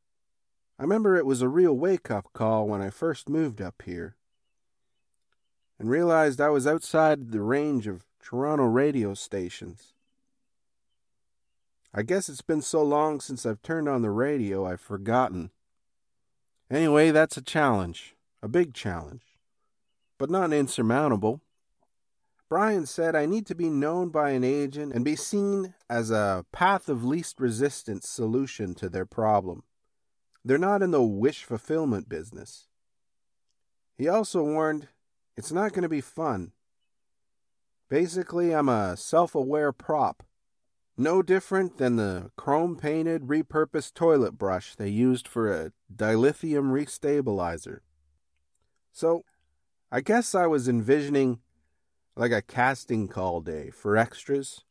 I 0.77 0.83
remember 0.83 1.15
it 1.15 1.25
was 1.25 1.41
a 1.41 1.49
real 1.49 1.73
wake 1.73 2.09
up 2.09 2.31
call 2.33 2.67
when 2.67 2.81
I 2.81 2.89
first 2.89 3.27
moved 3.27 3.62
up 3.62 3.81
here 3.85 4.15
and 5.77 5.89
realized 5.89 6.39
I 6.39 6.49
was 6.49 6.65
outside 6.65 7.31
the 7.31 7.41
range 7.41 7.88
of 7.88 8.05
Toronto 8.21 8.65
radio 8.65 9.13
stations. 9.13 9.93
I 11.93 12.03
guess 12.03 12.29
it's 12.29 12.41
been 12.41 12.62
so 12.62 12.83
long 12.83 13.19
since 13.19 13.45
I've 13.45 13.62
turned 13.62 13.89
on 13.89 14.01
the 14.01 14.12
radio, 14.12 14.65
I've 14.65 14.81
forgotten. 14.81 15.51
Anyway, 16.69 17.09
that's 17.12 17.35
a 17.35 17.41
challenge, 17.41 18.15
a 18.43 18.47
big 18.47 18.73
challenge, 18.73 19.23
but 20.17 20.29
not 20.29 20.53
insurmountable. 20.53 21.41
Brian 22.49 22.88
said 22.88 23.15
I 23.15 23.27
need 23.27 23.45
to 23.45 23.55
be 23.55 23.69
known 23.69 24.09
by 24.09 24.31
an 24.31 24.43
agent 24.43 24.91
and 24.93 25.05
be 25.05 25.15
seen 25.15 25.75
as 25.88 26.09
a 26.09 26.45
path 26.51 26.89
of 26.89 27.05
least 27.05 27.39
resistance 27.39 28.09
solution 28.09 28.73
to 28.75 28.89
their 28.89 29.05
problem. 29.05 29.63
They're 30.43 30.57
not 30.57 30.81
in 30.81 30.89
the 30.89 31.03
wish 31.03 31.43
fulfillment 31.43 32.09
business. 32.09 32.67
He 33.95 34.07
also 34.07 34.41
warned 34.41 34.88
it's 35.38 35.51
not 35.51 35.73
going 35.73 35.83
to 35.83 35.89
be 35.89 36.01
fun. 36.01 36.53
Basically, 37.88 38.53
I'm 38.53 38.69
a 38.69 38.97
self 38.97 39.35
aware 39.35 39.71
prop. 39.71 40.23
No 40.97 41.21
different 41.21 41.77
than 41.77 41.97
the 41.97 42.31
chrome 42.35 42.75
painted, 42.75 43.27
repurposed 43.27 43.93
toilet 43.93 44.38
brush 44.38 44.75
they 44.75 44.89
used 44.89 45.27
for 45.27 45.53
a 45.53 45.71
dilithium 45.95 46.71
restabilizer. 46.71 47.79
So, 48.91 49.23
I 49.91 50.01
guess 50.01 50.33
I 50.33 50.45
was 50.45 50.67
envisioning 50.67 51.39
like 52.19 52.32
a 52.34 52.41
casting 52.41 53.08
call 53.08 53.39
day 53.39 53.69
for 53.69 53.95
extras. 53.95 54.65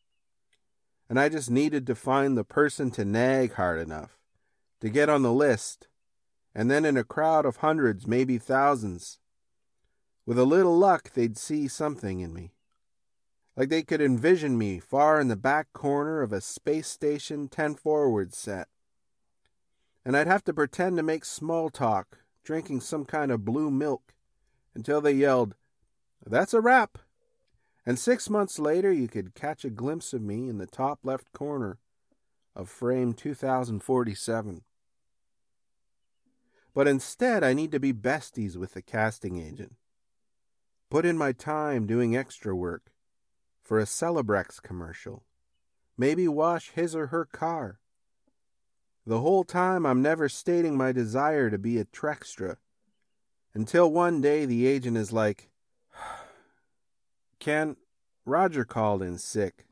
And 1.09 1.19
I 1.19 1.31
just 1.31 1.51
needed 1.51 1.87
to 1.87 1.95
find 1.95 2.37
the 2.37 2.45
person 2.45 2.91
to 2.91 3.07
nag 3.07 3.55
hard 3.55 3.81
enough 3.81 4.19
to 4.83 4.91
get 4.91 5.09
on 5.09 5.23
the 5.23 5.33
list. 5.33 5.89
And 6.55 6.71
then 6.71 6.85
in 6.85 6.99
a 6.99 7.05
crowd 7.05 7.47
of 7.47 7.57
hundreds, 7.57 8.07
maybe 8.07 8.37
thousands, 8.37 9.19
with 10.27 10.39
a 10.39 10.45
little 10.45 10.77
luck, 10.77 11.15
they'd 11.15 11.39
see 11.39 11.69
something 11.69 12.21
in 12.21 12.35
me. 12.35 12.53
Like 13.57 13.71
they 13.71 13.83
could 13.83 14.03
envision 14.03 14.59
me 14.59 14.79
far 14.79 15.19
in 15.19 15.29
the 15.29 15.35
back 15.35 15.73
corner 15.73 16.21
of 16.21 16.35
a 16.35 16.43
space 16.43 16.89
station 16.89 17.49
10 17.49 17.77
forward 17.77 18.35
set. 18.35 18.69
And 20.05 20.15
I'd 20.15 20.27
have 20.27 20.45
to 20.45 20.53
pretend 20.53 20.99
to 20.99 21.03
make 21.03 21.25
small 21.25 21.71
talk, 21.71 22.19
drinking 22.45 22.83
some 22.83 23.07
kind 23.07 23.33
of 23.33 23.47
blue 23.47 23.71
milk, 23.71 24.13
until 24.75 25.01
they 25.01 25.13
yelled, 25.13 25.55
That's 26.27 26.53
a 26.53 26.61
wrap! 26.61 26.99
And 27.88 27.98
six 27.98 28.29
months 28.29 28.59
later, 28.59 28.92
you 28.92 29.09
could 29.09 29.35
catch 29.35 29.64
a 29.64 29.70
glimpse 29.70 30.12
of 30.12 30.20
me 30.20 30.46
in 30.46 30.59
the 30.59 30.66
top 30.66 30.98
left 31.05 31.33
corner 31.33 31.79
of 32.55 32.68
frame 32.68 33.14
2047. 33.14 34.61
But 36.74 36.87
instead, 36.87 37.42
I 37.42 37.55
need 37.55 37.72
to 37.72 37.81
be 37.81 37.94
besties 37.94 38.57
with 38.57 38.74
the 38.74 38.83
casting 38.83 39.40
agent. 39.40 39.77
Put 40.90 41.07
in 41.07 41.16
my 41.16 41.33
time 41.33 41.87
doing 41.87 42.14
extra 42.14 42.55
work 42.55 42.92
for 43.62 43.81
a 43.81 43.85
Celebrex 43.85 44.61
commercial. 44.61 45.24
Maybe 45.96 46.29
wash 46.29 46.72
his 46.72 46.94
or 46.94 47.07
her 47.07 47.24
car. 47.24 47.81
The 49.07 49.20
whole 49.20 49.44
time, 49.44 49.87
I'm 49.87 50.03
never 50.03 50.29
stating 50.29 50.77
my 50.77 50.92
desire 50.92 51.48
to 51.48 51.57
be 51.57 51.79
a 51.79 51.87
Trextra. 51.87 52.59
Until 53.55 53.90
one 53.90 54.20
day, 54.20 54.44
the 54.44 54.66
agent 54.66 54.98
is 54.98 55.11
like, 55.11 55.48
Ken, 57.38 57.77
Roger 58.24 58.64
called 58.64 59.03
in 59.03 59.18
sick, 59.18 59.66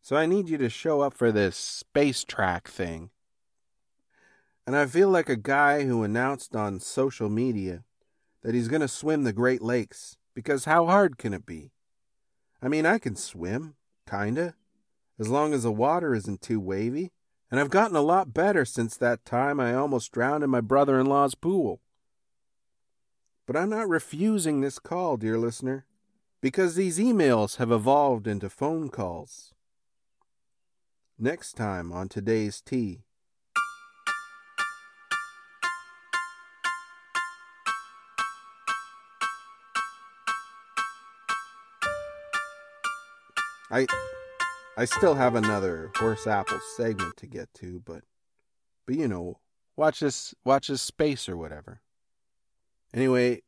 so 0.00 0.16
I 0.16 0.26
need 0.26 0.48
you 0.48 0.58
to 0.58 0.68
show 0.68 1.00
up 1.00 1.14
for 1.14 1.30
this 1.30 1.56
space 1.56 2.24
track 2.24 2.68
thing. 2.68 3.10
And 4.66 4.74
I 4.74 4.86
feel 4.86 5.10
like 5.10 5.28
a 5.28 5.36
guy 5.36 5.84
who 5.84 6.02
announced 6.02 6.56
on 6.56 6.80
social 6.80 7.28
media 7.28 7.84
that 8.42 8.54
he's 8.54 8.68
going 8.68 8.80
to 8.80 8.88
swim 8.88 9.24
the 9.24 9.32
Great 9.32 9.62
Lakes, 9.62 10.16
because 10.34 10.64
how 10.64 10.86
hard 10.86 11.18
can 11.18 11.34
it 11.34 11.46
be? 11.46 11.72
I 12.62 12.68
mean, 12.68 12.86
I 12.86 12.98
can 12.98 13.16
swim, 13.16 13.74
kinda, 14.08 14.54
as 15.18 15.28
long 15.28 15.52
as 15.52 15.62
the 15.62 15.72
water 15.72 16.14
isn't 16.14 16.40
too 16.40 16.60
wavy, 16.60 17.12
and 17.50 17.60
I've 17.60 17.70
gotten 17.70 17.96
a 17.96 18.02
lot 18.02 18.34
better 18.34 18.64
since 18.64 18.96
that 18.96 19.24
time 19.24 19.60
I 19.60 19.74
almost 19.74 20.12
drowned 20.12 20.42
in 20.42 20.50
my 20.50 20.60
brother 20.60 20.98
in 20.98 21.06
law's 21.06 21.34
pool. 21.34 21.80
But 23.46 23.56
I'm 23.56 23.68
not 23.68 23.88
refusing 23.88 24.60
this 24.60 24.78
call, 24.78 25.18
dear 25.18 25.38
listener 25.38 25.84
because 26.44 26.74
these 26.74 26.98
emails 26.98 27.56
have 27.56 27.72
evolved 27.72 28.26
into 28.26 28.50
phone 28.50 28.90
calls. 28.90 29.54
Next 31.18 31.54
time 31.54 31.90
on 31.90 32.10
today's 32.10 32.60
tea. 32.60 33.04
I 43.70 43.86
I 44.76 44.84
still 44.84 45.14
have 45.14 45.36
another 45.36 45.92
horse 45.96 46.26
apple 46.26 46.60
segment 46.76 47.16
to 47.16 47.26
get 47.26 47.54
to, 47.54 47.80
but 47.86 48.02
but 48.84 48.96
you 48.96 49.08
know, 49.08 49.38
watch 49.76 50.00
this 50.00 50.34
watch 50.44 50.68
this 50.68 50.82
space 50.82 51.26
or 51.26 51.38
whatever. 51.38 51.80
Anyway, 52.92 53.40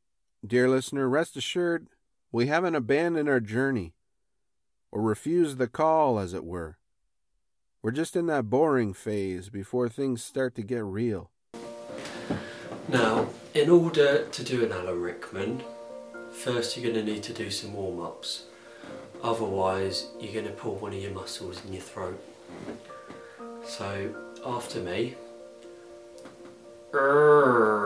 dear 0.47 0.71
listener, 0.71 1.11
rest 1.11 1.37
assured 1.37 1.89
we 2.37 2.49
haven't 2.49 2.75
abandoned 2.75 3.31
our 3.31 3.41
journey, 3.41 3.95
or 4.93 5.01
refused 5.01 5.57
the 5.57 5.67
call, 5.67 6.19
as 6.19 6.35
it 6.35 6.45
were. 6.45 6.77
We're 7.81 7.93
just 7.93 8.15
in 8.15 8.27
that 8.27 8.51
boring 8.51 8.93
phase 8.93 9.49
before 9.49 9.89
things 9.89 10.23
start 10.23 10.55
to 10.57 10.63
get 10.63 10.85
real. 10.85 11.31
Now, 12.89 13.29
in 13.55 13.71
order 13.71 14.27
to 14.27 14.45
do 14.45 14.63
an 14.63 14.71
Alan 14.71 15.01
Rickman, 15.01 15.63
first 16.31 16.77
you're 16.77 16.93
going 16.93 17.07
to 17.07 17.11
need 17.11 17.23
to 17.23 17.33
do 17.33 17.51
some 17.51 17.73
warm 17.73 18.01
ups. 18.01 18.45
Otherwise, 19.23 20.09
you're 20.21 20.35
going 20.35 20.45
to 20.45 20.53
pull 20.53 20.75
one 20.75 20.93
of 20.93 21.01
your 21.01 21.13
muscles 21.13 21.65
in 21.65 21.73
your 21.73 21.81
throat. 21.81 22.23
So, 23.65 24.15
after 24.45 24.81
me. 24.81 25.15
Err. 26.93 27.86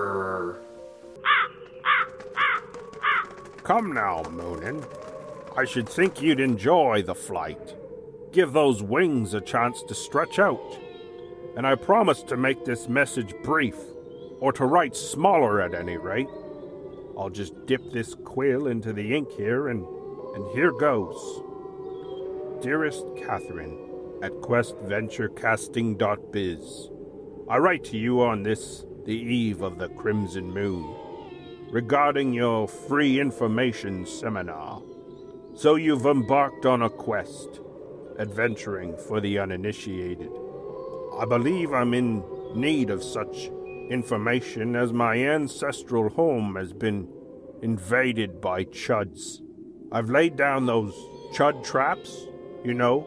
Come 3.70 3.92
now, 3.92 4.24
Moonin. 4.24 4.84
I 5.56 5.64
should 5.64 5.88
think 5.88 6.20
you'd 6.20 6.40
enjoy 6.40 7.04
the 7.06 7.14
flight. 7.14 7.76
Give 8.32 8.52
those 8.52 8.82
wings 8.82 9.32
a 9.32 9.40
chance 9.40 9.84
to 9.84 9.94
stretch 9.94 10.40
out. 10.40 10.76
and 11.56 11.64
I 11.64 11.76
promise 11.76 12.24
to 12.24 12.36
make 12.36 12.64
this 12.64 12.88
message 12.88 13.32
brief, 13.44 13.76
or 14.40 14.52
to 14.54 14.66
write 14.66 14.96
smaller 14.96 15.60
at 15.60 15.72
any 15.72 15.98
rate. 15.98 16.26
I'll 17.16 17.30
just 17.30 17.64
dip 17.66 17.92
this 17.92 18.16
quill 18.16 18.66
into 18.66 18.92
the 18.92 19.14
ink 19.14 19.30
here, 19.36 19.68
and, 19.68 19.86
and 20.34 20.50
here 20.50 20.72
goes. 20.72 21.40
Dearest 22.64 23.04
Catherine, 23.18 23.78
at 24.20 24.32
questventurecasting.biz, 24.32 26.90
I 27.48 27.58
write 27.58 27.84
to 27.84 27.96
you 27.96 28.20
on 28.20 28.42
this, 28.42 28.84
the 29.06 29.14
eve 29.14 29.62
of 29.62 29.78
the 29.78 29.90
Crimson 29.90 30.52
Moon, 30.52 30.92
regarding 31.70 32.32
your 32.32 32.66
free 32.66 33.20
information 33.20 34.04
seminar. 34.04 34.82
So 35.54 35.76
you've 35.76 36.06
embarked 36.06 36.66
on 36.66 36.82
a 36.82 36.90
quest, 36.90 37.60
adventuring 38.18 38.96
for 38.96 39.20
the 39.20 39.38
uninitiated. 39.38 40.30
I 41.18 41.24
believe 41.26 41.72
I'm 41.72 41.94
in 41.94 42.24
need 42.54 42.90
of 42.90 43.04
such 43.04 43.50
information 43.88 44.74
as 44.74 44.92
my 44.92 45.16
ancestral 45.16 46.08
home 46.08 46.56
has 46.56 46.72
been 46.72 47.08
invaded 47.62 48.40
by 48.40 48.64
chuds. 48.64 49.40
I've 49.92 50.10
laid 50.10 50.36
down 50.36 50.66
those 50.66 50.94
chud 51.34 51.64
traps, 51.64 52.26
you 52.64 52.74
know, 52.74 53.06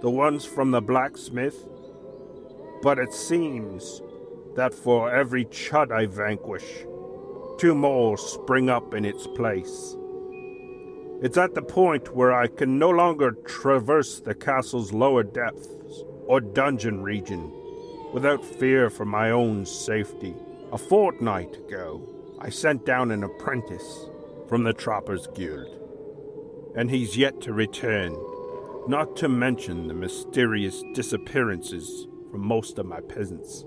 the 0.00 0.10
ones 0.10 0.44
from 0.44 0.70
the 0.70 0.80
blacksmith. 0.80 1.68
But 2.82 2.98
it 2.98 3.12
seems 3.12 4.02
that 4.54 4.74
for 4.74 5.12
every 5.12 5.44
chud 5.46 5.90
I 5.92 6.06
vanquish, 6.06 6.86
two 7.58 7.74
more 7.74 8.18
spring 8.18 8.68
up 8.68 8.94
in 8.94 9.04
its 9.04 9.26
place. 9.26 9.96
It's 11.22 11.38
at 11.38 11.54
the 11.54 11.62
point 11.62 12.14
where 12.14 12.32
I 12.32 12.46
can 12.46 12.78
no 12.78 12.90
longer 12.90 13.32
traverse 13.32 14.20
the 14.20 14.34
castle's 14.34 14.92
lower 14.92 15.22
depths 15.22 16.04
or 16.26 16.40
dungeon 16.40 17.02
region 17.02 17.50
without 18.12 18.44
fear 18.44 18.90
for 18.90 19.06
my 19.06 19.30
own 19.30 19.64
safety. 19.64 20.34
A 20.72 20.78
fortnight 20.78 21.56
ago, 21.56 22.06
I 22.38 22.50
sent 22.50 22.84
down 22.84 23.10
an 23.10 23.24
apprentice 23.24 24.06
from 24.48 24.64
the 24.64 24.74
Trappers 24.74 25.26
Guild, 25.34 25.66
and 26.76 26.90
he's 26.90 27.16
yet 27.16 27.40
to 27.42 27.52
return, 27.54 28.14
not 28.86 29.16
to 29.16 29.28
mention 29.28 29.88
the 29.88 29.94
mysterious 29.94 30.82
disappearances 30.92 32.06
from 32.30 32.46
most 32.46 32.78
of 32.78 32.86
my 32.86 33.00
peasants. 33.00 33.64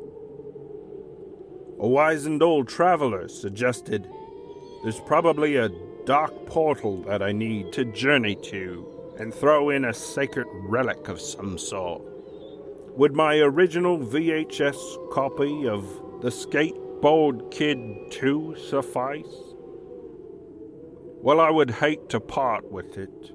A 1.82 1.88
wizened 1.88 2.44
old 2.44 2.68
traveler 2.68 3.30
suggested 3.30 4.10
there's 4.84 5.00
probably 5.00 5.56
a 5.56 5.70
dark 6.04 6.46
portal 6.46 7.02
that 7.04 7.22
I 7.22 7.32
need 7.32 7.72
to 7.74 7.86
journey 7.86 8.36
to 8.36 8.86
and 9.18 9.34
throw 9.34 9.70
in 9.70 9.86
a 9.86 9.94
sacred 9.94 10.48
relic 10.52 11.08
of 11.08 11.22
some 11.22 11.58
sort. 11.58 12.02
Would 12.98 13.16
my 13.16 13.38
original 13.38 13.98
VHS 13.98 15.12
copy 15.14 15.70
of 15.70 15.84
The 16.22 16.30
Skateboard 16.30 17.50
Kid 17.50 18.12
2 18.12 18.58
suffice? 18.58 19.54
Well, 21.22 21.40
I 21.40 21.50
would 21.50 21.72
hate 21.72 22.10
to 22.10 22.20
part 22.20 22.70
with 22.70 22.98
it. 22.98 23.32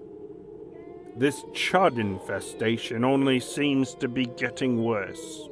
This 1.16 1.44
chud 1.52 1.98
infestation 1.98 3.04
only 3.04 3.40
seems 3.40 3.94
to 3.94 4.08
be 4.08 4.26
getting 4.26 4.84
worse. 4.84 5.48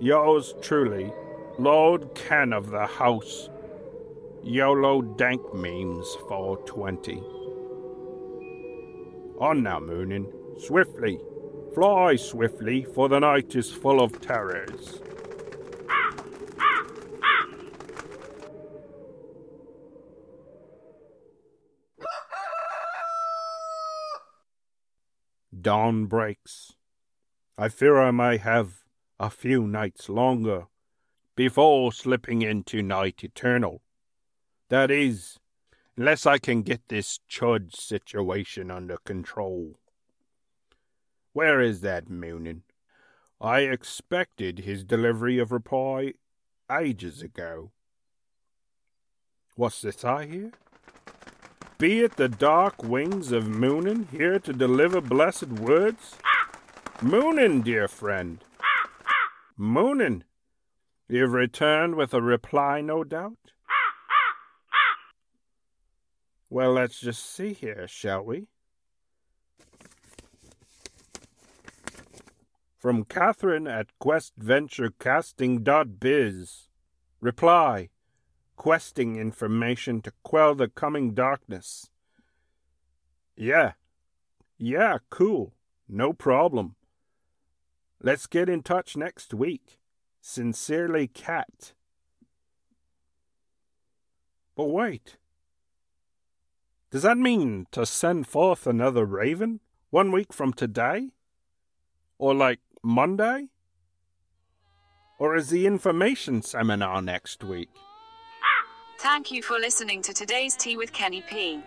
Yours 0.00 0.54
truly, 0.60 1.10
Lord 1.58 2.16
Ken 2.16 2.52
of 2.52 2.70
the 2.70 2.84
House, 2.84 3.48
YOLO 4.42 5.02
Dank 5.02 5.54
Memes 5.54 6.16
420. 6.28 7.22
On 9.38 9.62
now, 9.62 9.78
Moonin, 9.78 10.26
swiftly, 10.58 11.20
fly 11.72 12.16
swiftly, 12.16 12.82
for 12.82 13.08
the 13.08 13.20
night 13.20 13.54
is 13.54 13.70
full 13.72 14.02
of 14.02 14.20
terrors. 14.20 15.00
Dawn 25.60 26.06
breaks. 26.06 26.72
I 27.56 27.68
fear 27.68 28.00
I 28.00 28.10
may 28.10 28.38
have 28.38 28.82
a 29.20 29.30
few 29.30 29.68
nights 29.68 30.08
longer 30.08 30.66
before 31.36 31.92
slipping 31.92 32.42
into 32.42 32.82
night 32.82 33.24
eternal. 33.24 33.82
That 34.68 34.90
is, 34.90 35.38
unless 35.96 36.26
I 36.26 36.38
can 36.38 36.62
get 36.62 36.88
this 36.88 37.20
chud 37.30 37.74
situation 37.74 38.70
under 38.70 38.96
control. 38.98 39.78
Where 41.32 41.60
is 41.60 41.80
that 41.80 42.08
Moonin? 42.08 42.62
I 43.40 43.60
expected 43.60 44.60
his 44.60 44.84
delivery 44.84 45.38
of 45.38 45.52
reply 45.52 46.14
ages 46.70 47.20
ago. 47.20 47.72
What's 49.56 49.82
this 49.82 50.04
I 50.04 50.26
hear? 50.26 50.52
Be 51.78 52.00
it 52.00 52.16
the 52.16 52.28
dark 52.28 52.82
wings 52.82 53.32
of 53.32 53.44
Moonin 53.44 54.08
here 54.10 54.38
to 54.38 54.52
deliver 54.52 55.00
blessed 55.00 55.48
words? 55.48 56.16
Moonin, 57.00 57.62
dear 57.62 57.88
friend. 57.88 58.42
Moonin, 59.58 60.22
you've 61.08 61.32
returned 61.32 61.96
with 61.96 62.14
a 62.14 62.22
reply, 62.22 62.80
no 62.80 63.04
doubt? 63.04 63.36
Well, 66.50 66.72
let's 66.72 67.00
just 67.00 67.34
see 67.34 67.52
here, 67.52 67.88
shall 67.88 68.22
we? 68.22 68.46
From 72.78 73.04
Catherine 73.04 73.66
at 73.66 73.88
questventurecasting.biz. 74.00 76.68
Reply 77.20 77.88
questing 78.56 79.16
information 79.16 80.00
to 80.02 80.12
quell 80.22 80.54
the 80.54 80.68
coming 80.68 81.12
darkness. 81.12 81.90
Yeah. 83.36 83.72
Yeah, 84.58 84.98
cool. 85.10 85.52
No 85.88 86.12
problem. 86.12 86.76
Let's 88.02 88.26
get 88.26 88.48
in 88.48 88.62
touch 88.62 88.96
next 88.96 89.34
week. 89.34 89.78
Sincerely, 90.26 91.06
Cat. 91.06 91.74
But 94.56 94.70
wait. 94.70 95.18
Does 96.90 97.02
that 97.02 97.18
mean 97.18 97.66
to 97.72 97.84
send 97.84 98.26
forth 98.26 98.66
another 98.66 99.04
raven 99.04 99.60
one 99.90 100.10
week 100.12 100.32
from 100.32 100.54
today? 100.54 101.10
Or 102.16 102.34
like 102.34 102.60
Monday? 102.82 103.48
Or 105.18 105.36
is 105.36 105.50
the 105.50 105.66
information 105.66 106.40
seminar 106.40 107.02
next 107.02 107.44
week? 107.44 107.68
Thank 109.00 109.30
you 109.30 109.42
for 109.42 109.58
listening 109.58 110.00
to 110.00 110.14
today's 110.14 110.56
Tea 110.56 110.78
with 110.78 110.94
Kenny 110.94 111.22
P. 111.28 111.60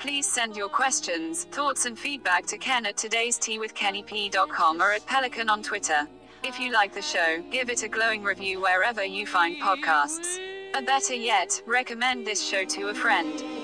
Please 0.00 0.28
send 0.28 0.56
your 0.56 0.68
questions, 0.68 1.44
thoughts, 1.44 1.86
and 1.86 1.96
feedback 1.96 2.44
to 2.46 2.58
ken 2.58 2.86
at 2.86 2.96
today's 2.96 3.38
tea 3.38 3.60
with 3.60 3.72
or 3.72 4.92
at 4.92 5.06
Pelican 5.06 5.48
on 5.48 5.62
Twitter. 5.62 6.08
If 6.42 6.58
you 6.58 6.72
like 6.72 6.94
the 6.94 7.02
show, 7.02 7.42
give 7.50 7.68
it 7.68 7.82
a 7.82 7.88
glowing 7.88 8.22
review 8.22 8.62
wherever 8.62 9.04
you 9.04 9.26
find 9.26 9.60
podcasts. 9.60 10.38
Or 10.74 10.80
better 10.80 11.14
yet, 11.14 11.62
recommend 11.66 12.26
this 12.26 12.42
show 12.42 12.64
to 12.64 12.88
a 12.88 12.94
friend. 12.94 13.59